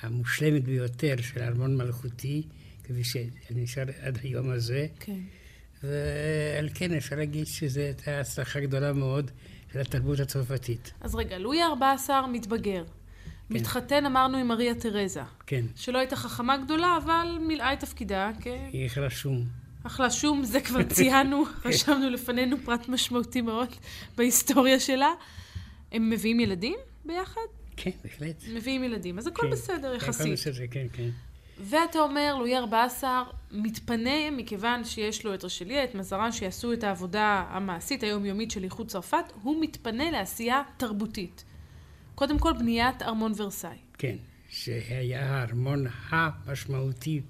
[0.03, 2.43] המושלמת ביותר של ארמון מלכותי,
[2.83, 4.87] כפי שנשאר עד היום הזה.
[4.99, 5.19] כן.
[5.83, 9.31] ועל כן אפשר להגיד שזו הייתה הצלחה גדולה מאוד
[9.73, 10.93] של התרבות הצרפתית.
[11.01, 12.83] אז רגע, לואי ה-14 מתבגר.
[12.83, 13.55] כן.
[13.55, 15.21] מתחתן, אמרנו, עם מריה תרזה.
[15.47, 15.65] כן.
[15.75, 18.47] שלא הייתה חכמה גדולה, אבל מילאה את תפקידה כ...
[18.71, 19.45] היא אכלה שום.
[19.83, 23.67] אכלה שום, זה כבר ציינו, רשמנו לפנינו פרט משמעותי מאוד
[24.17, 25.13] בהיסטוריה שלה.
[25.91, 27.41] הם מביאים ילדים ביחד?
[27.83, 28.43] כן, בהחלט.
[28.53, 29.49] מביאים ילדים, אז הכל כן.
[29.49, 30.33] בסדר הכל יחסית.
[30.33, 31.09] בסדר, כן, כן.
[31.59, 37.45] ואתה אומר, לואי 14 מתפנה מכיוון שיש לו את רשליה, את מזרן, שיעשו את העבודה
[37.49, 41.43] המעשית היומיומית של איחוד צרפת, הוא מתפנה לעשייה תרבותית.
[42.15, 43.77] קודם כל, בניית ארמון ורסאי.
[43.97, 44.15] כן,
[44.49, 47.21] שהיה הארמון המשמעותי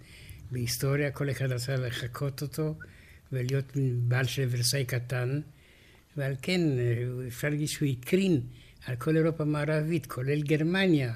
[0.51, 2.75] בהיסטוריה, כל אחד רצה לחקות אותו
[3.31, 3.65] ולהיות
[4.07, 5.41] בעל של ורסאי קטן,
[6.17, 8.41] ועל כן אה, אפשר להגיד שהוא הקרין
[8.85, 11.13] על כל אירופה המערבית, כולל גרמניה,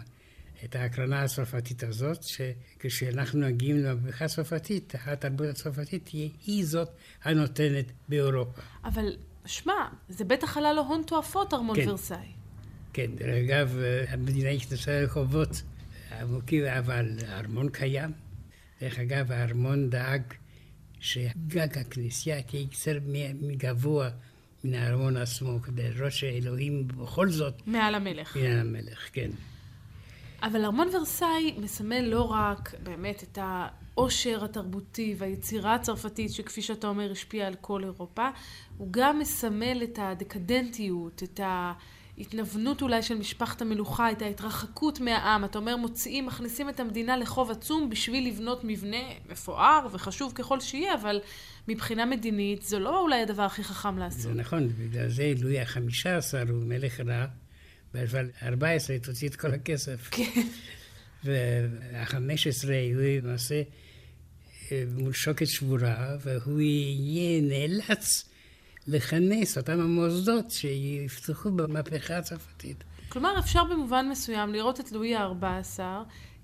[0.65, 6.89] את ההקרנה הצרפתית הזאת, שכשאנחנו מגיעים למהפכה הצרפתית, התרבות הצרפתית תהיה היא זאת
[7.23, 8.61] הנותנת באירופה.
[8.83, 9.73] אבל, שמע,
[10.09, 11.89] זה בטח עלה לו הון תועפות, ארמון כן.
[11.89, 12.17] ורסאי.
[12.93, 13.11] כן,
[13.45, 13.77] אגב,
[14.07, 15.61] המדינה השתתפה לרחובות
[16.21, 18.11] עמוקים, אבל הארמון קיים.
[18.81, 20.21] דרך אגב, הארמון דאג
[20.99, 22.97] שגג הכנסייה תהיה קצר
[23.41, 24.09] מגבוה
[24.63, 28.37] מן הארמון עצמו, כדי לראות שאלוהים בכל זאת מעל המלך.
[28.37, 29.29] מן המלך, כן.
[30.43, 37.11] אבל ארמון ורסאי מסמל לא רק באמת את העושר התרבותי והיצירה הצרפתית, שכפי שאתה אומר
[37.11, 38.29] השפיעה על כל אירופה,
[38.77, 45.45] הוא גם מסמל את הדקדנטיות, את ההתנוונות אולי של משפחת המלוכה, את ההתרחקות מהעם.
[45.45, 50.93] אתה אומר, מוציאים, מכניסים את המדינה לחוב עצום בשביל לבנות מבנה מפואר וחשוב ככל שיהיה,
[50.93, 51.19] אבל
[51.67, 54.21] מבחינה מדינית זה לא אולי הדבר הכי חכם לעשות.
[54.21, 57.25] זה נכון, בגלל זה לואי החמישה עשר הוא מלך רע,
[57.93, 60.09] אבל 14 תוציא את כל הכסף.
[60.11, 60.41] כן.
[61.23, 62.15] וה-15
[62.95, 63.61] הוא למעשה
[64.71, 68.29] אה, מול שוקת שבורה, והוא יהיה נאלץ
[68.87, 72.83] לכנס אותם המוסדות שיפתחו במהפכה הצרפתית.
[73.09, 75.79] כלומר, אפשר במובן מסוים לראות את לואי ה-14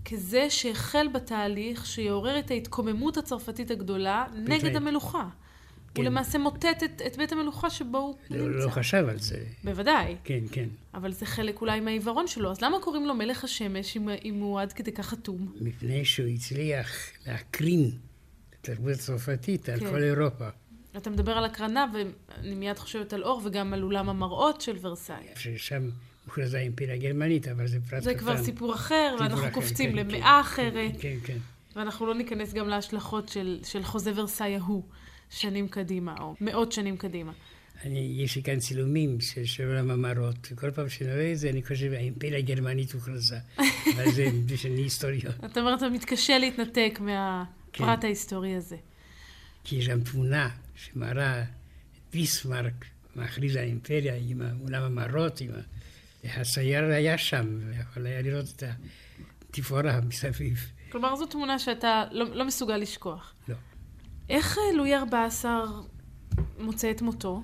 [0.05, 4.75] כזה שהחל בתהליך שיעורר את ההתקוממות הצרפתית הגדולה נגד בהחלט.
[4.75, 5.29] המלוכה.
[5.93, 6.01] כן.
[6.01, 8.65] הוא למעשה מוטט את, את בית המלוכה שבו הוא לא, נמצא.
[8.65, 9.43] לא חשב על זה.
[9.63, 10.69] בוודאי, כן, כן.
[10.93, 12.51] אבל זה חלק אולי מהעיוורון שלו.
[12.51, 15.53] אז למה קוראים לו מלך השמש אם, אם הוא עד כדי כך אטום?
[15.61, 16.89] מפני שהוא הצליח
[17.27, 17.91] להקרין
[18.49, 19.89] את התרבות הצרפתית על כן.
[19.89, 20.47] כל אירופה.
[20.97, 25.23] אתה מדבר על הקרנה, ואני מיד חושבת על אור, וגם על אולם המראות של ורסאי.
[25.35, 25.89] ששם
[26.25, 28.19] הוכרזה האימפריה הגרמנית, אבל זה פרט זה קטן.
[28.19, 31.38] כבר סיפור אחר, סיפור ואנחנו אחר, קופצים כן, למאה כן, אחרת, כן, כן.
[31.75, 34.83] ואנחנו לא ניכנס גם להשלכות של, של חוזה ורסאי ההוא,
[35.29, 37.31] שנים קדימה, או מאות שנים קדימה.
[37.86, 41.49] אני, יש לי כאן צילומים של של עולם המראות, וכל פעם שאני רואה את זה,
[41.49, 43.38] אני חושב שהאימפריה הגרמנית הוכרזה.
[43.95, 45.33] אבל זה מפני שאני היסטוריון.
[45.45, 48.05] אתה אומר, אתה מתקשה להתנתק מהפרט כן.
[48.05, 48.75] ההיסטורי הזה.
[49.63, 51.47] כי יש שם תמונה שמראה את
[52.13, 55.72] ביסמרק מכריז על האימפריה עם אולם המראות, עם ה...
[56.23, 58.63] הסייר היה שם, ויכול היה לראות את
[59.49, 60.71] התפאורה מסביב.
[60.91, 63.33] כלומר, זו תמונה שאתה לא, לא מסוגל לשכוח.
[63.47, 63.55] לא.
[64.29, 65.65] איך אה, לואי 14
[66.59, 67.43] מוצא את מותו?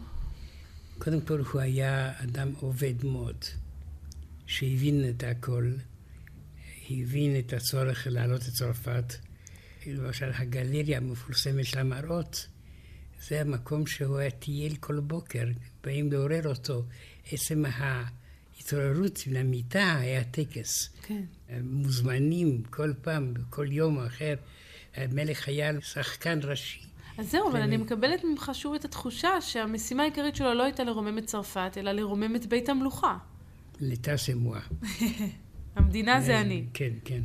[0.99, 3.45] קודם כל הוא היה אדם עובד מאוד,
[4.47, 5.71] שהבין את הכל,
[6.89, 9.13] הבין את הצורך לעלות את צרפת.
[9.87, 12.47] למשל, הגלריה המפורסמת של המראות,
[13.27, 15.45] זה המקום שהוא היה טייל כל בוקר,
[15.83, 16.83] באים לעורר אותו.
[17.31, 17.65] עצם
[18.59, 20.89] ההתעוררות למיטה היה טקס.
[21.01, 21.23] כן.
[21.63, 24.35] מוזמנים כל פעם, כל יום אחר.
[24.95, 26.79] המלך היה שחקן ראשי.
[27.17, 27.63] אז זהו, אבל כן.
[27.63, 31.91] אני מקבלת ממך שוב את התחושה שהמשימה העיקרית שלו לא הייתה לרומם את צרפת, אלא
[31.91, 33.17] לרומם את בית המלוכה.
[33.79, 34.61] לטה סמואה.
[35.75, 36.65] המדינה זה אני.
[36.73, 37.21] כן, כן.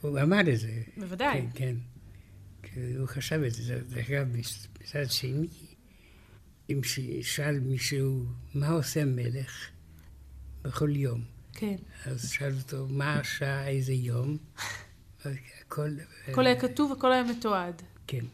[0.00, 0.82] הוא אמר את זה.
[0.96, 1.46] בוודאי.
[1.54, 1.74] כן,
[2.62, 2.80] כן.
[2.98, 3.80] הוא חשב את זה.
[3.88, 4.26] דרך אגב,
[4.82, 5.48] מצד שני,
[6.70, 6.80] אם
[7.22, 9.70] שאל מישהו, מה עושה המלך
[10.62, 11.20] בכל יום?
[11.52, 11.76] כן.
[12.06, 14.36] אז שאל אותו, מה השעה, איזה יום?
[15.60, 15.90] הכל...
[16.28, 17.82] הכל היה כתוב, הכל היה מתועד.
[18.06, 18.24] כן.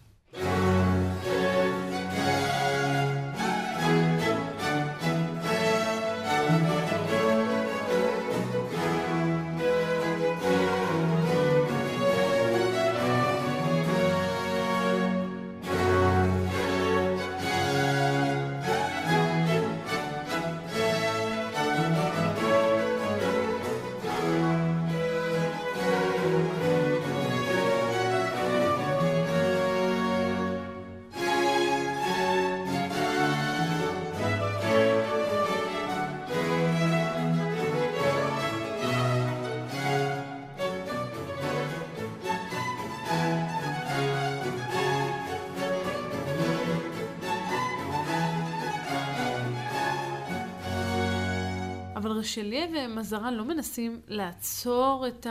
[52.24, 55.26] רשליה ומזרן לא מנסים לעצור את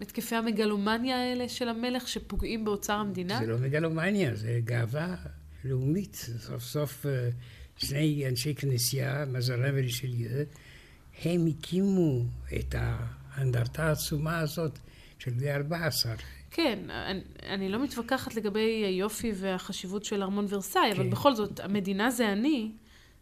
[0.00, 3.38] התקפי המגלומניה האלה של המלך שפוגעים באוצר המדינה?
[3.38, 5.16] זה לא מגלומניה, זה גאווה
[5.64, 6.14] לאומית.
[6.38, 7.28] סוף סוף אה,
[7.76, 10.30] שני אנשי כנסייה, מזרן ורשליה,
[11.24, 12.22] הם הקימו
[12.58, 14.78] את האנדרטה העצומה הזאת
[15.18, 16.22] של לואי ה-14.
[16.50, 21.00] כן, אני, אני לא מתווכחת לגבי היופי והחשיבות של ארמון ורסאי, כן.
[21.00, 22.72] אבל בכל זאת, המדינה זה אני,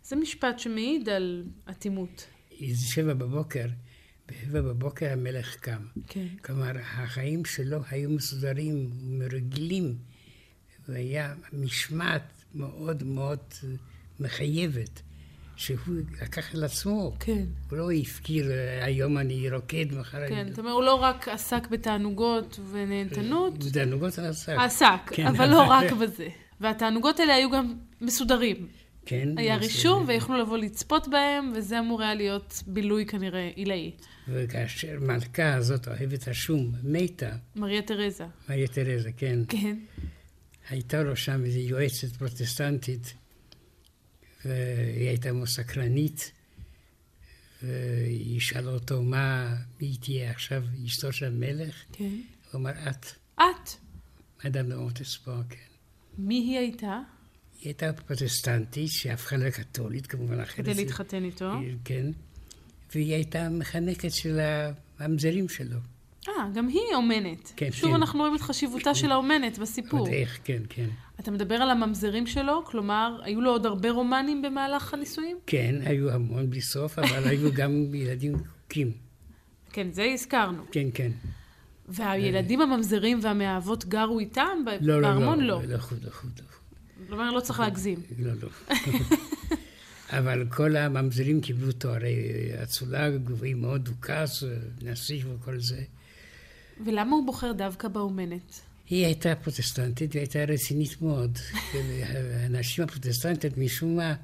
[0.02, 2.26] זה משפט שמעיד על אטימות.
[2.60, 3.66] זה שבע בבוקר,
[4.28, 5.82] בשבע בבוקר המלך קם.
[6.06, 6.26] כן.
[6.44, 9.94] כלומר, החיים שלו היו מסודרים, מרגלים,
[10.88, 13.38] והיה משמעת מאוד מאוד
[14.20, 15.02] מחייבת.
[15.60, 17.16] שהוא לקח על עצמו.
[17.20, 17.44] כן.
[17.70, 18.46] הוא לא הפקיר,
[18.82, 20.50] היום אני רוקד, מחר כן, אני...
[20.50, 23.64] זאת אומרת, הוא לא רק עסק בתענוגות ונהנתנות.
[23.64, 24.54] בתענוגות עסק.
[24.58, 25.26] עסק, כן.
[25.26, 26.28] אבל לא רק בזה.
[26.60, 28.68] והתענוגות האלה היו גם מסודרים.
[29.06, 29.38] כן.
[29.38, 33.92] היה רישום ויכלו לבוא לצפות בהם, וזה אמור היה להיות בילוי כנראה עילאי.
[34.28, 38.24] וכאשר מלכה הזאת, אוהבת השום, מתה, מריה תרזה.
[38.48, 39.76] מריה תרזה, כן, כן.
[40.68, 43.14] הייתה לו שם איזו יועצת פרוטסטנטית,
[44.44, 46.32] והיא הייתה מאוד סקרנית,
[47.62, 51.84] והיא שאלה אותו, מה, מי תהיה עכשיו אשתו של המלך?
[51.92, 52.04] כן.
[52.52, 53.70] הוא אמר, את, את,
[54.46, 55.56] אדם de מונטספור, כן.
[56.18, 57.00] מי היא הייתה?
[57.60, 60.56] היא הייתה פרוטסטנטית שהפכה לקתולית, כמובן אחרת.
[60.56, 61.50] כדי להתחתן איתו.
[61.84, 62.06] כן.
[62.94, 64.38] והיא הייתה מחנקת של
[64.98, 65.78] הממזרים שלו.
[66.28, 67.52] אה, גם היא אומנת.
[67.56, 67.94] כן, שוב כן.
[67.94, 70.00] אנחנו רואים את חשיבותה של האומנת בסיפור.
[70.00, 70.86] עוד איך, כן, כן.
[71.20, 72.64] אתה מדבר על הממזרים שלו?
[72.64, 75.36] כלומר, היו לו עוד הרבה רומנים במהלך הנישואים?
[75.46, 78.92] כן, היו המון בלי סוף, אבל היו גם ילדים קוקים.
[79.72, 80.62] כן, זה הזכרנו.
[80.72, 81.10] כן, כן.
[81.88, 84.64] והילדים הממזרים והמאהבות גרו איתם?
[84.66, 85.08] לא, לא, לא.
[85.08, 85.62] בארמון לא.
[85.62, 86.59] לא חוד, לא חוד, לא חוד.
[87.10, 88.02] כלומר, לא צריך להגזים.
[88.18, 88.48] לא, לא.
[90.18, 92.16] אבל כל הממזרים קיבלו תוארי
[92.62, 94.42] אצולה גבוהים מאוד, דוכס,
[94.82, 95.82] נסיך וכל זה.
[96.84, 98.60] ולמה הוא בוחר דווקא באומנת?
[98.90, 101.38] היא הייתה פרוטסטנטית והייתה רצינית מאוד.
[102.44, 104.14] הנשים הפרוטסטנטיות משום מה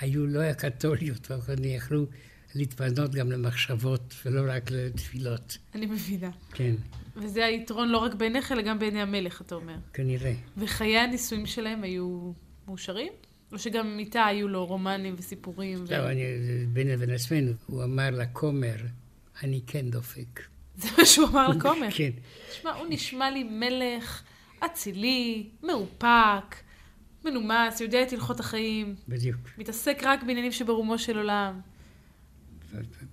[0.00, 2.06] היו לא הקתוליות, אבל יכלו
[2.54, 5.58] להתפנות גם למחשבות ולא רק לתפילות.
[5.74, 6.30] אני מבינה.
[6.52, 6.74] כן,
[7.16, 9.76] וזה היתרון לא רק בעיניך, אלא גם בעיני המלך, אתה אומר.
[9.92, 10.32] כנראה.
[10.56, 12.32] וחיי הנישואים שלהם היו
[12.68, 13.12] מאושרים?
[13.52, 15.84] או שגם איתה היו לו רומנים וסיפורים?
[15.88, 15.92] ו...
[15.92, 16.22] לא, אני,
[16.72, 18.76] בין לבין עצמנו, הוא אמר לכומר,
[19.42, 20.40] אני כן דופק.
[20.76, 21.88] זה מה שהוא אמר לכומר.
[21.90, 22.10] כן.
[22.50, 24.22] תשמע, הוא נשמע לי מלך
[24.64, 26.56] אצילי, מאופק,
[27.24, 29.40] מנומס, יודע את הלכות החיים, בדיוק.
[29.58, 31.60] מתעסק רק בעניינים שברומו של עולם.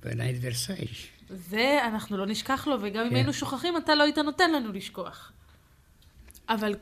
[0.04, 0.88] בנה את ורסאי.
[1.34, 3.16] זה אנחנו לא נשכח לו, וגם אם כן.
[3.16, 5.32] היינו שוכחים, אתה לא היית נותן לנו לשכוח.
[6.50, 6.76] אבל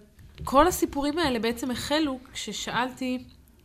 [0.44, 3.24] כל הסיפורים האלה בעצם החלו כששאלתי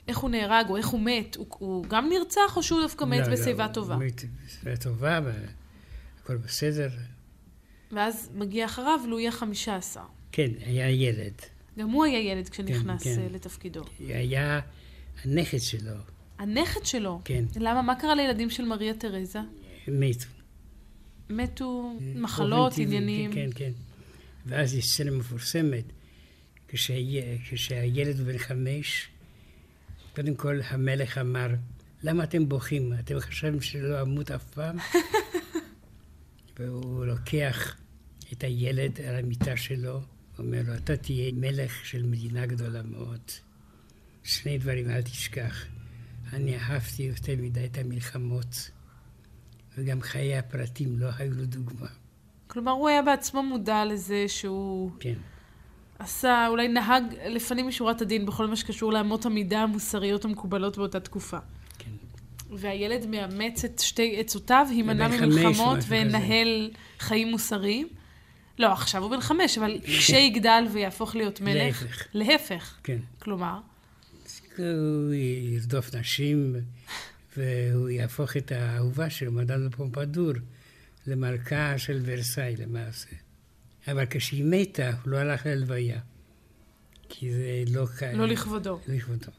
[0.08, 1.36] איך הוא נהרג או איך הוא מת.
[1.36, 3.96] הוא, הוא גם נרצח או שהוא דווקא מת לא, לא, בשיבה הוא טובה?
[3.96, 6.88] מת בשיבה טובה, והכל בסדר.
[7.92, 10.00] ואז מגיע אחריו לואי החמישה עשר.
[10.32, 11.34] כן, היה ילד.
[11.78, 13.20] גם הוא היה ילד כשנכנס כן.
[13.20, 13.82] אה, לתפקידו.
[13.98, 14.60] היה
[15.24, 15.92] הנכד שלו,
[16.38, 17.82] הנכד שלו, כן, למה?
[17.82, 19.38] מה קרה לילדים של מריה תרזה?
[19.88, 20.35] מתו.
[21.30, 23.32] מתו מחלות, באופן טבעי, עניינים.
[23.32, 23.72] כן, כן.
[24.46, 25.84] ואז יש סצנה מפורסמת,
[26.68, 29.08] כשהיה- כשהילד הוא בן חמש,
[30.14, 31.48] קודם כל המלך אמר,
[32.02, 32.92] למה אתם בוכים?
[32.98, 34.76] אתם חשבתם שלא אמות אף פעם?
[36.58, 37.76] והוא לוקח
[38.32, 40.00] את הילד על המיטה שלו,
[40.38, 43.20] אומר לו, אתה תהיה מלך של מדינה גדולה מאוד.
[44.24, 45.64] שני דברים אל תשכח.
[46.32, 48.70] אני אהבתי יותר מדי את המלחמות,
[49.76, 51.86] וגם חיי הפרטים לא היו לו דוגמה.
[52.46, 55.14] כלומר, הוא היה בעצמו מודע לזה שהוא כן.
[55.98, 61.38] עשה, אולי נהג לפנים משורת הדין בכל מה שקשור לאמות המידה המוסריות המקובלות באותה תקופה.
[61.78, 61.90] כן.
[62.50, 67.88] והילד מאמץ את שתי עצותיו, הימנע ממלחמות וינהל חיים מוסריים.
[68.58, 71.82] לא, עכשיו הוא בן חמש, אבל כשיגדל ויהפוך להיות מלך...
[71.82, 72.06] להפך.
[72.14, 72.74] להפך.
[72.82, 72.98] כן.
[73.18, 73.58] כלומר,
[74.56, 75.14] הוא
[75.54, 76.56] ירדוף נשים,
[77.36, 80.32] והוא יהפוך את האהובה שלו, מדאם פומפדור,
[81.06, 83.16] למלכה של ורסאי למעשה.
[83.88, 86.00] אבל כשהיא מתה, הוא לא הלך ללוויה.
[87.08, 88.12] כי זה לא קל.
[88.12, 88.80] לא לכבודו.
[88.88, 89.32] לכבודו.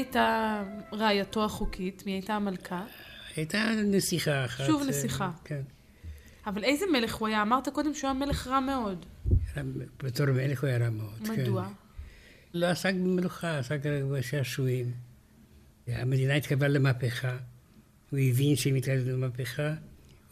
[0.00, 2.02] הייתה רעייתו החוקית?
[2.06, 2.84] מי הייתה המלכה?
[3.36, 4.66] הייתה נסיכה אחת.
[4.66, 5.30] שוב אה, נסיכה.
[5.44, 5.62] כן.
[6.46, 7.42] אבל איזה מלך הוא היה?
[7.42, 9.06] אמרת קודם שהוא היה מלך רע מאוד.
[10.02, 11.18] בתור מלך הוא היה רע מאוד.
[11.26, 11.32] כן.
[11.42, 11.68] מדוע?
[12.54, 14.92] לא עסק במלוכה, עסק רק בשעשועים.
[15.86, 17.36] המדינה התקבלה למהפכה,
[18.10, 19.74] הוא הבין שהיא מתקבלת למהפכה,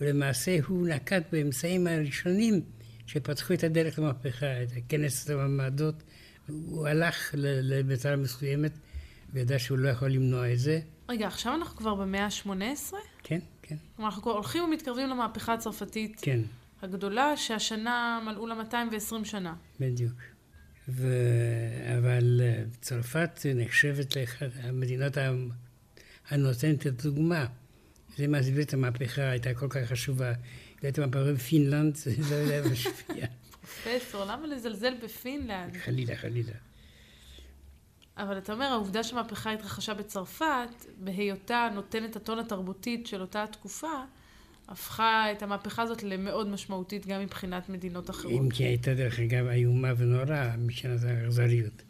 [0.01, 2.61] ולמעשה הוא נקט באמצעים הראשונים
[3.07, 6.03] שפתחו את הדרך למהפכה, את הכנס המעמדות.
[6.47, 8.73] הוא הלך ל- למטרה מסוימת
[9.33, 10.81] וידע שהוא לא יכול למנוע את זה.
[11.09, 12.95] רגע, עכשיו אנחנו כבר במאה ה-18?
[13.23, 16.41] כן, כן, כלומר, אנחנו כבר הולכים ומתקרבים למהפכה הצרפתית כן,
[16.83, 19.55] הגדולה, שהשנה מלאו לה 220 שנה.
[19.81, 20.15] בדיוק.
[20.89, 21.09] ו...
[21.99, 25.13] אבל אה, צרפת נחשבת לאחת המדינות
[26.29, 27.47] הנותנת את הדוגמה.
[28.17, 30.33] זה מסביר את המהפכה, הייתה כל כך חשובה.
[30.83, 31.95] הייתה מהפכה בפינלנד,
[32.29, 33.27] זה לא היה משפיע.
[33.83, 35.77] פרופסור, למה לזלזל בפינלנד?
[35.77, 36.53] חלילה, חלילה.
[38.19, 43.93] אבל אתה אומר, העובדה שהמהפכה התרחשה בצרפת, בהיותה נותנת הטון התרבותית של אותה התקופה,
[44.69, 48.33] הפכה את המהפכה הזאת למאוד משמעותית גם מבחינת מדינות אחרות.
[48.33, 51.83] אם כי הייתה דרך אגב איומה ונוראה מבחינת האכזריות.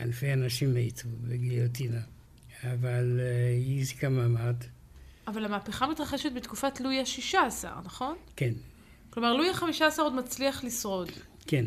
[0.00, 2.00] אלפי אנשים מתו בגיליוטינה,
[2.62, 4.56] אבל אה, היא החזיקה מעמד,
[5.26, 8.16] אבל המהפכה מתרחשת בתקופת לואי ה-16, נכון?
[8.36, 8.52] כן,
[9.10, 11.10] כלומר, לואי ה-15 עוד מצליח לשרוד.
[11.46, 11.64] כן.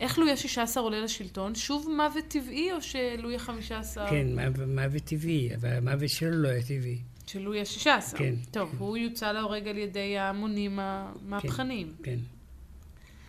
[0.00, 1.54] איך לואי ה-16 עולה לשלטון?
[1.54, 4.10] שוב מוות טבעי או שלואי ה-15...
[4.10, 4.26] כן,
[4.66, 6.98] מוות- טבעי, אבל המוות שלו לא היה טבעי.
[7.26, 8.16] של לואי ה-16.
[8.16, 8.34] כן.
[8.50, 11.92] טוב, הוא יוצא להורג על ידי ההמונים המהפכניים.
[12.02, 12.18] כן.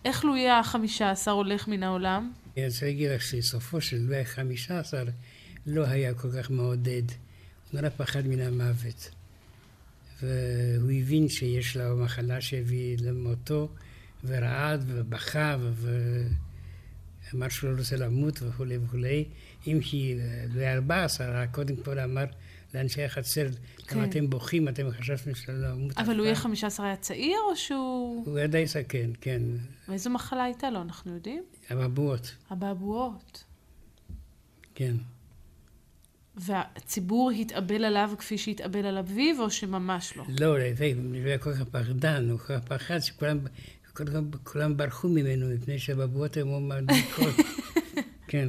[0.04, 2.32] איך לואי ה-15 הולך מן העולם?
[2.56, 4.94] אני רוצה להגיד לך שסופו של לואי ה-15
[5.66, 7.02] לא היה כל כך מעודד.
[7.72, 9.10] הוא נורא פחד מן המוות.
[10.22, 13.68] והוא הבין שיש לו מחלה שהביא למותו,
[14.24, 15.56] ורעד ובכה,
[17.34, 19.24] ואמר שהוא לא רוצה למות וכולי וכולי.
[19.66, 20.18] אם כי
[20.54, 21.20] לואי ה-14
[21.52, 22.24] קודם כל אמר
[22.74, 23.46] לאנשי החצר,
[23.86, 23.96] כן.
[23.96, 25.98] למה אתם בוכים, אתם חשבתם שלא למות.
[25.98, 28.26] אבל אף לואי פעם." ה-15 היה צעיר או שהוא...
[28.26, 29.42] הוא היה די זקן, כן.
[29.88, 31.42] ואיזו מחלה הייתה לו, אנחנו יודעים?
[31.72, 33.44] אבעבועות, אבעבועות.
[34.74, 34.96] כן.
[36.36, 40.24] והציבור התאבל עליו כפי שהתאבל על אביו, או שממש לא?
[40.40, 43.38] לא, להפך, הוא היה כל כך פחדן, הוא כל כך פחד שכולם
[43.96, 47.34] כולם, כולם ברחו ממנו מפני שהבבואות היו מאוד מדליקות.
[48.28, 48.48] כן,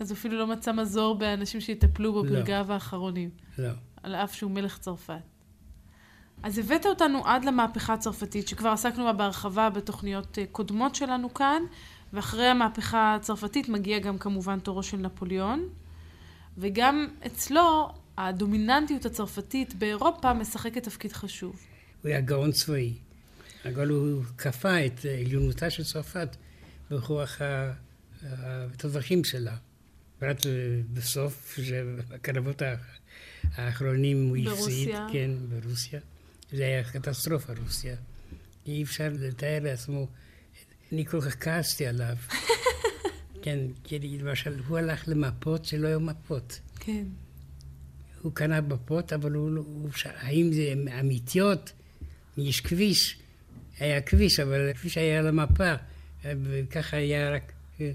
[0.00, 2.30] אז אפילו לא מצא מזור באנשים שיטפלו בו לא.
[2.30, 3.70] ברגעיו האחרונים, לא.
[4.02, 5.14] על אף שהוא מלך צרפת.
[6.42, 11.62] אז הבאת אותנו עד למהפכה הצרפתית, שכבר עסקנו בה בהרחבה בתוכניות אה, קודמות שלנו כאן,
[12.12, 15.68] ואחרי המהפכה הצרפתית מגיע גם כמובן תורו של נפוליאון,
[16.58, 21.56] וגם אצלו הדומיננטיות הצרפתית באירופה משחקת תפקיד חשוב.
[22.02, 22.94] הוא היה גאון צבאי,
[23.64, 26.36] אבל הוא כפה את עליונותה של צרפת
[26.90, 27.72] בכוח ה-
[28.22, 29.56] הטווחים שלה.
[30.18, 30.46] פרט
[30.92, 31.58] בסוף,
[32.08, 32.98] בקרבות האח-
[33.54, 34.88] האחרונים הוא הפסיד.
[35.12, 36.00] כן, ברוסיה.
[36.52, 37.96] זה היה קטסטרופה, רוסיה.
[38.66, 40.08] אי אפשר לתאר לעצמו,
[40.92, 42.16] אני כל כך כעסתי עליו.
[43.42, 46.60] כן, כי למשל, הוא הלך למפות שלא היו מפות.
[46.80, 47.06] כן.
[48.22, 49.90] הוא קנה מפות, אבל הוא, לא- הוא.
[50.04, 51.72] האם זה אמיתיות?
[52.36, 53.18] יש כביש.
[53.80, 55.72] היה כביש, אבל הכביש היה על המפה,
[56.24, 57.90] וככה היה רק אה,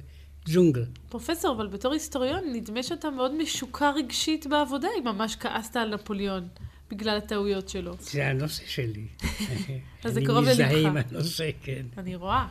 [0.46, 0.86] ג'ונגל.
[1.10, 6.48] פרופסור, אבל בתור היסטוריון, נדמה שאתה מאוד משוקע רגשית בעבודה, אם ממש כעסת על נפוליאון
[6.92, 7.96] בגלל הטעויות שלו.
[8.00, 9.06] זה הנושא שלי.
[10.04, 10.90] אז זה קרוב אני מזדהה ללבך.
[10.90, 11.86] עם הנושא, כן.
[11.98, 12.48] אני רואה.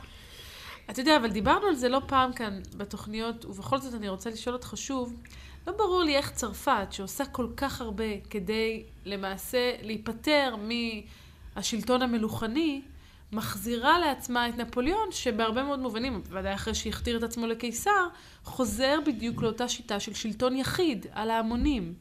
[0.90, 4.54] אתה יודע, אבל דיברנו על זה לא פעם כאן בתוכניות, ובכל זאת אני רוצה לשאול
[4.54, 5.16] אותך שוב,
[5.66, 10.54] לא ברור לי איך צרפת, שעושה כל כך הרבה כדי למעשה להיפטר
[11.56, 12.82] מהשלטון המלוכני,
[13.32, 18.08] מחזירה לעצמה את נפוליאון, שבהרבה מאוד מובנים, בוודאי אחרי שהכתיר את עצמו לקיסר,
[18.44, 21.94] חוזר בדיוק לאותה שיטה של שלטון יחיד על ההמונים.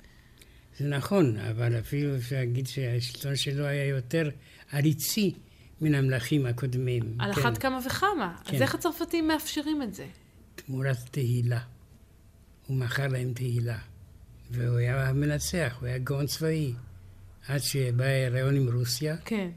[0.79, 4.29] זה נכון, אבל אפילו אפשר להגיד שהשלטון שלו היה יותר
[4.71, 5.33] עריצי
[5.81, 7.03] מן המלכים הקודמים.
[7.19, 7.41] על כן.
[7.41, 8.35] אחת כמה וכמה.
[8.45, 8.61] אז כן.
[8.61, 10.05] איך הצרפתים מאפשרים את זה?
[10.55, 11.59] תמורת תהילה.
[12.67, 13.77] הוא מכר להם תהילה.
[14.51, 16.73] והוא היה המנצח, הוא היה גאון צבאי.
[17.47, 19.49] עד שבא ההיריון עם רוסיה, כן.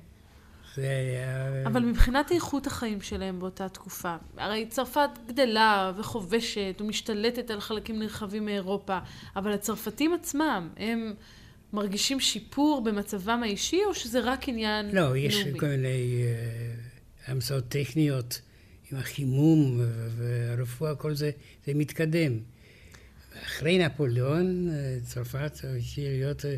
[0.77, 1.67] זה היה...
[1.67, 8.45] אבל מבחינת איכות החיים שלהם באותה תקופה, הרי צרפת גדלה וחובשת ומשתלטת על חלקים נרחבים
[8.45, 8.99] מאירופה,
[9.37, 11.15] אבל הצרפתים עצמם, הם
[11.73, 15.59] מרגישים שיפור במצבם האישי, או שזה רק עניין לא, יש לאומי?
[15.59, 16.75] כל מיני אה,
[17.27, 18.41] המצאות טכניות
[18.91, 19.81] עם החימום
[20.17, 21.31] והרפואה, כל זה,
[21.67, 22.33] זה מתקדם.
[23.45, 26.57] אחרי נפוליאון, אה, צרפת התחילה להיות אה,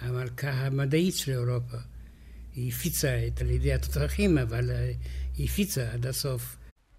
[0.00, 1.76] המלכה המדעית של אירופה.
[2.55, 4.91] היא הפיצה את על ידי התותחים, אבל אה,
[5.37, 6.55] היא הפיצה עד הסוף.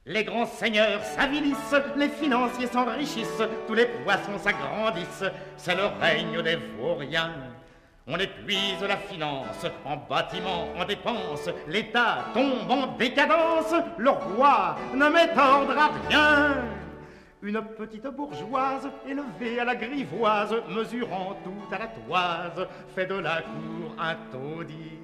[0.07, 6.57] Les grands seigneurs s'avilissent, les financiers s'enrichissent, tous les poissons s'agrandissent, c'est le règne des
[6.57, 7.35] vauriens.
[8.09, 15.09] On épuise la finance, en bâtiments, en dépenses, l'État tombe en décadence, le roi ne
[15.11, 16.65] met ordre à rien.
[17.43, 23.43] Une petite bourgeoise élevée à la grivoise, mesurant tout à la toise, fait de la
[23.43, 24.99] cour un taudis.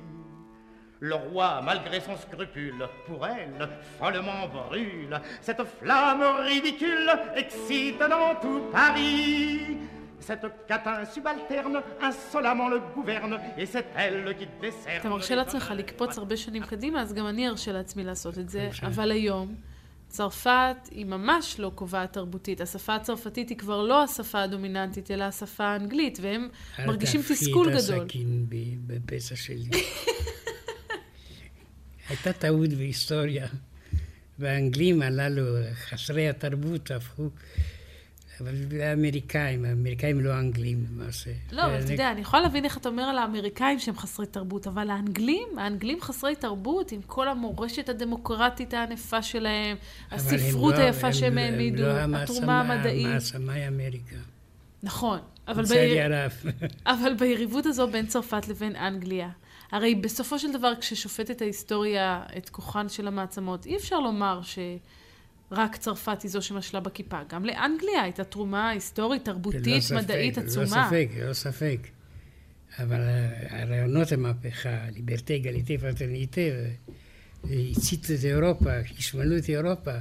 [1.03, 5.19] Le roi, malgré son scrupule, pour elle, follement brûle.
[5.41, 9.77] Cette flamme ridicule excite dans tout Paris.
[10.19, 14.99] Cette catin subalterne insolemment le gouverne, et c'est elle qui décerne...
[14.99, 18.69] אתה מרשה לעצמך לקפוץ הרבה שנים קדימה, אז גם אני ארשה לעצמי לעשות את זה,
[18.83, 19.55] אבל היום...
[20.07, 22.61] צרפת היא ממש לא קובעת תרבותית.
[22.61, 26.49] השפה הצרפתית היא כבר לא השפה הדומיננטית, אלא השפה האנגלית, והם
[26.79, 27.75] מרגישים תסכול גדול.
[27.75, 28.45] אל תהפכי את הסכין
[28.87, 29.69] בפסע שלי.
[32.11, 33.47] הייתה טעות בהיסטוריה,
[34.39, 35.43] והאנגלים הללו,
[35.73, 37.29] חסרי התרבות, הפכו...
[38.41, 41.31] אבל האמריקאים, האמריקאים לא אנגלים למעשה.
[41.51, 44.67] לא, אבל אתה יודע, אני יכולה להבין איך אתה אומר על האמריקאים שהם חסרי תרבות,
[44.67, 49.77] אבל האנגלים, האנגלים חסרי תרבות, עם כל המורשת הדמוקרטית הענפה שלהם,
[50.11, 53.07] הספרות לא, היפה שהם העמידו, לא התרומה המדעית.
[53.07, 54.15] המעצמה היא אמריקה.
[54.83, 56.11] נכון, אבל, ביר...
[56.85, 59.29] אבל ביריבות הזו בין צרפת לבין אנגליה,
[59.71, 66.21] הרי בסופו של דבר, כששופטת ההיסטוריה את כוחן של המעצמות, אי אפשר לומר שרק צרפת
[66.21, 67.19] היא זו שמשלה בכיפה.
[67.29, 70.65] גם לאנגליה הייתה תרומה היסטורית, תרבותית, ללא ספק, מדעית עצומה.
[70.65, 71.87] ללא ספק, ללא ספק.
[72.79, 73.01] אבל
[73.49, 76.49] הרעיונות המהפכה, liberté, égalité, fraternité,
[77.43, 79.91] הציתו את אירופה, השלהיבו את אירופה.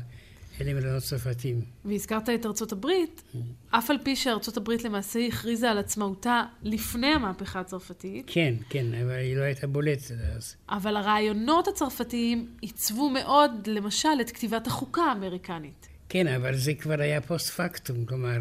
[0.60, 1.60] אלה רעיונות צרפתים.
[1.84, 3.38] והזכרת את ארצות הברית, mm.
[3.70, 8.24] אף על פי שארצות הברית למעשה הכריזה על עצמאותה לפני המהפכה הצרפתית.
[8.26, 10.56] כן, כן, אבל היא לא הייתה בולטת אז.
[10.68, 15.88] אבל הרעיונות הצרפתיים עיצבו מאוד, למשל, את כתיבת החוקה האמריקנית.
[16.08, 18.38] כן, אבל זה כבר היה פוסט פקטום, כלומר,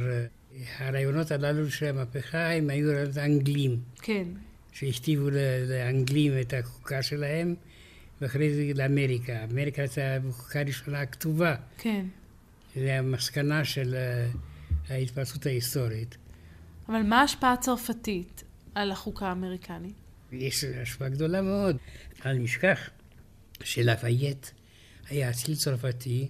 [0.78, 3.80] הרעיונות הללו של המהפכה הם היו רעיונות אנגלים.
[4.02, 4.28] כן.
[4.72, 5.30] שהכתיבו
[5.68, 7.56] לאנגלים את החוקה שלהם.
[8.22, 9.44] ואחרי זה לאמריקה.
[9.44, 11.56] אמריקה הייתה החוקה הראשונה הכתובה.
[11.78, 12.06] כן.
[12.76, 13.96] זה המסקנה של
[14.90, 16.18] ההתפרצות ההיסטורית.
[16.88, 18.44] אבל מה ההשפעה הצרפתית
[18.76, 19.94] על החוקה האמריקנית?
[20.32, 21.78] יש השפעה גדולה מאוד.
[22.26, 22.90] אל נשכח
[23.64, 24.48] שלאפייט
[25.10, 26.28] היה אציל צרפתי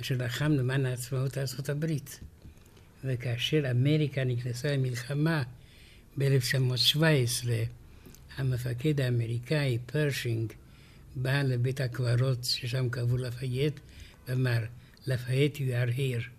[0.00, 2.20] אשר לחם למען עצמאות ארצות הברית.
[3.04, 5.42] וכאשר אמריקה נכנסה למלחמה
[6.18, 7.48] ב-1917,
[8.36, 10.52] המפקד האמריקאי פרשינג
[11.22, 13.80] בא לבית הקברות ששם קברו לפייט,
[14.28, 14.58] ואמר,
[15.06, 16.30] לפייט you are here.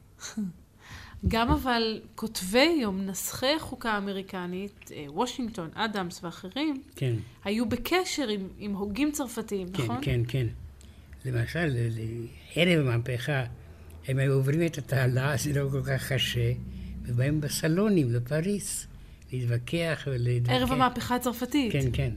[1.28, 7.16] גם אבל כותבי היום, נסחי החוקה האמריקנית, אה, וושינגטון, אדמס ואחרים, כן.
[7.44, 9.98] היו בקשר עם, עם הוגים צרפתיים, כן, נכון?
[10.02, 10.48] כן, כן.
[11.26, 11.78] למשל,
[12.56, 13.44] ערב המהפכה,
[14.08, 16.52] הם היו עוברים את התעלה, זה לא כל כך קשה,
[17.04, 18.88] ובאים בסלונים לפריס,
[19.32, 20.54] להתווכח ולהתווכח.
[20.54, 21.72] ערב המהפכה הצרפתית.
[21.72, 22.12] כן, כן.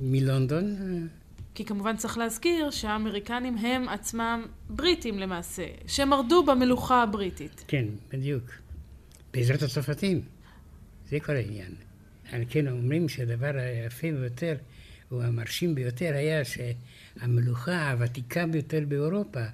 [0.00, 0.76] מלונדון
[1.54, 7.64] כי כמובן צריך להזכיר שהאמריקנים הם עצמם בריטים למעשה, שמרדו במלוכה הבריטית.
[7.68, 8.44] כן, בדיוק.
[9.34, 10.22] בעזרת הצרפתים.
[11.10, 11.74] זה כל העניין.
[12.32, 14.56] על כן אומרים שהדבר היפה ביותר,
[15.12, 19.44] או המרשים ביותר, היה שהמלוכה הוותיקה ביותר באירופה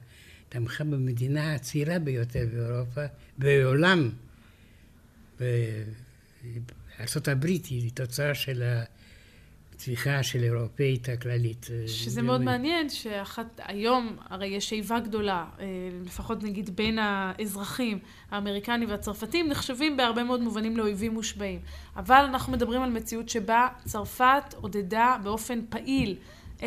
[0.48, 3.04] תמכה במדינה הצעירה ביותר באירופה,
[3.38, 4.10] בעולם.
[6.98, 7.28] בארצות
[7.68, 8.84] היא תוצאה של ה...
[9.80, 11.66] הצמיחה של אירופאית הכללית.
[11.70, 15.66] אה, שזה מאוד מעניין שאחת, היום הרי יש איבה גדולה, אה,
[16.04, 17.98] לפחות נגיד בין האזרחים
[18.30, 21.60] האמריקנים והצרפתים, נחשבים בהרבה מאוד מובנים לאויבים מושבעים.
[21.96, 26.16] אבל אנחנו מדברים על מציאות שבה צרפת עודדה באופן פעיל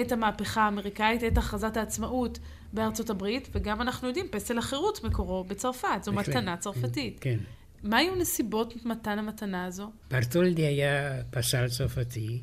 [0.01, 2.39] את המהפכה האמריקאית, את הכרזת העצמאות
[2.73, 7.17] בארצות הברית, וגם אנחנו יודעים, פסל החירות מקורו בצרפת, זו מתנה צרפתית.
[7.21, 7.37] כן.
[7.83, 9.91] מה היו נסיבות מתן המתנה הזו?
[10.11, 12.41] ברטולדי היה פסל צרפתי.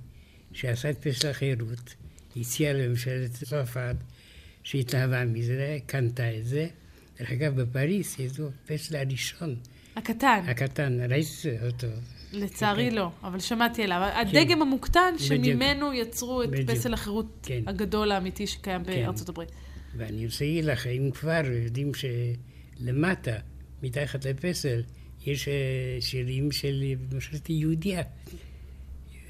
[0.53, 1.95] שעשה את פסל החירות,
[2.37, 3.97] הציע לממשלת צרפת
[4.63, 6.67] שהתלהבה מזה, קנתה את זה.
[7.19, 9.57] דרך אגב, בפריס יש לו הפסל הראשון.
[9.97, 10.41] הקטן.
[10.47, 11.27] הקטן, ראית
[11.67, 11.87] אותו.
[12.33, 12.97] לצערי כן.
[12.97, 14.11] לא, אבל שמעתי עליו.
[14.13, 14.29] כן.
[14.29, 16.49] הדגם המוקטן שממנו יצרו את.
[16.67, 17.63] פסל החירות כן.
[17.67, 18.83] הגדול האמיתי שקיים.
[18.83, 19.49] בארצות הברית.
[19.97, 23.37] ואני רוצה להגיד לך, אם כבר יודעים שלמטה,
[23.83, 24.83] מתחת לפסל,
[25.27, 25.55] יש אה,
[26.01, 26.83] שירים של
[27.13, 28.03] ממשלת יהודיה.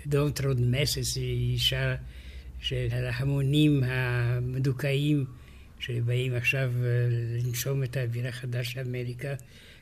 [0.09, 1.95] Road Messes היא אישה
[2.61, 5.25] של ההמונים המדוכאים
[5.79, 6.71] שבאים עכשיו
[7.45, 9.35] לנשום את האוויר החדש של אמריקה,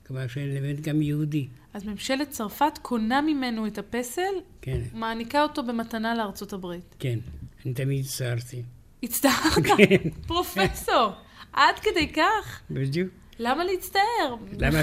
[0.07, 1.49] כלומר שהם אלמנט גם יהודי.
[1.75, 4.23] אז ממשלת צרפת קונה ממנו את הפסל,
[4.62, 4.81] כן.
[4.93, 6.95] מעניקה אותו במתנה לארצות הברית.
[6.99, 7.19] כן,
[7.66, 8.62] אני תמיד הצטערתי.
[9.03, 9.66] הצטערת?
[9.79, 10.11] כן.
[10.27, 11.12] פרופסור!
[11.53, 12.61] עד כדי כך?
[12.71, 13.09] בדיוק.
[13.39, 14.35] למה להצטער?
[14.59, 14.83] למה.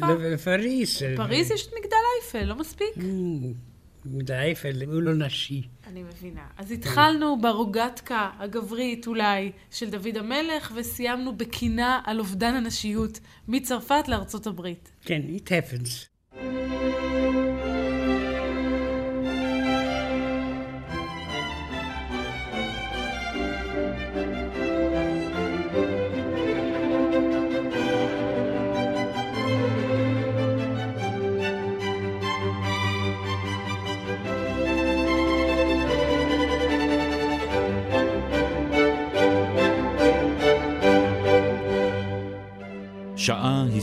[0.00, 1.02] לא- לפריס?
[1.02, 2.88] בפריז יש את מגדל אייפל, לא מספיק?
[4.30, 5.62] אייפל הוא לא נשי.
[5.86, 6.46] אני מבינה.
[6.56, 14.46] אז התחלנו ברוגטקה הגברית אולי של דוד המלך, וסיימנו בקינה על אובדן הנשיות מצרפת לארצות
[14.46, 14.92] הברית.
[15.02, 16.65] כן, it happens.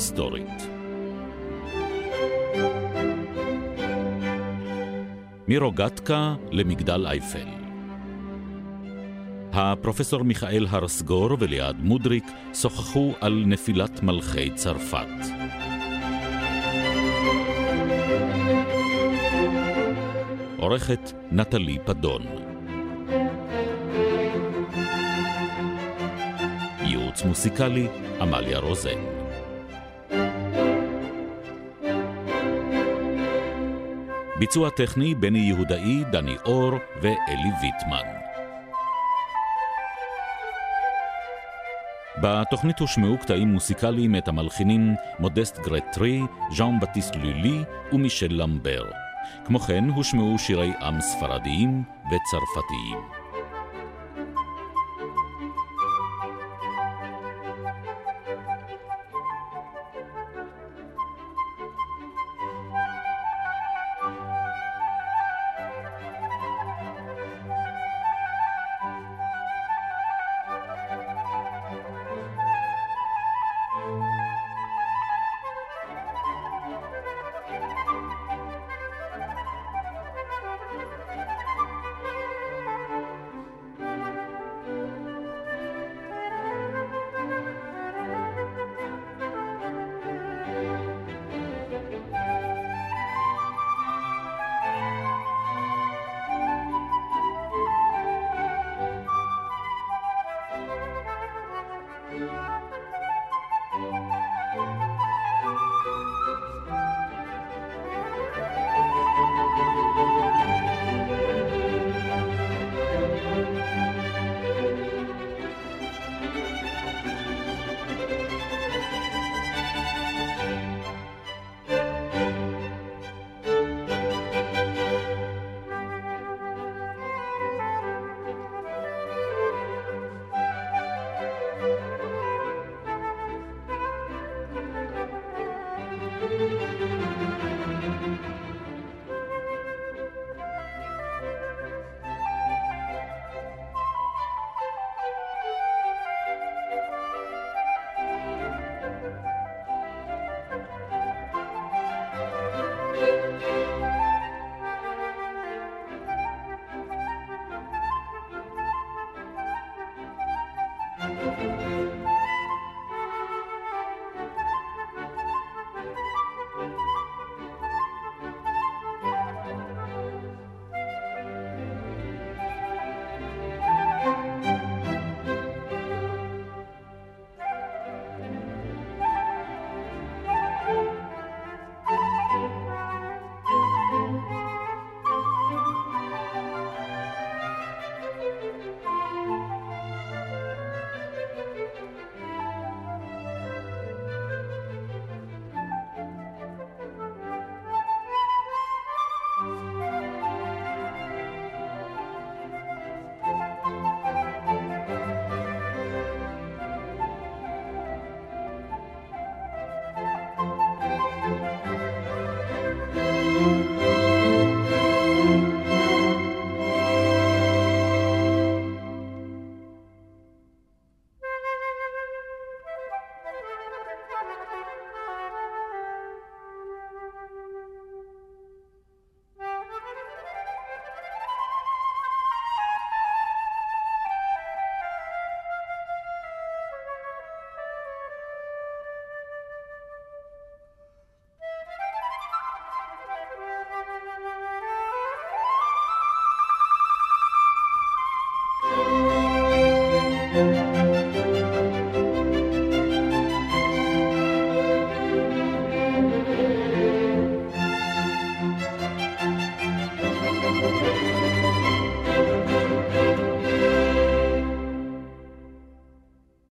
[0.04, 0.68] היסטורית.
[5.48, 7.48] מרוגטקה למגדל אייפל.
[9.54, 12.24] הפרופסור מיכאל הרסגור וליעד מודריק
[12.54, 15.08] שוחחו על נפילת מלכי צרפת.
[20.58, 22.22] עורכת נטלי פדון.
[26.82, 27.88] ייעוץ מוסיקלי
[28.22, 29.13] עמליה רוזן
[34.44, 36.72] ביצוע טכני בני יהודאי, דני אור
[37.02, 38.08] ואלי ויטמן.
[42.22, 46.22] בתוכנית הושמעו קטעים מוסיקליים מאת המלחינים מודסט גרטרי,
[46.52, 48.84] ז'אן בטיסט לולי ומישל למבר.
[49.46, 53.23] כמו כן הושמעו שירי עם ספרדיים וצרפתיים.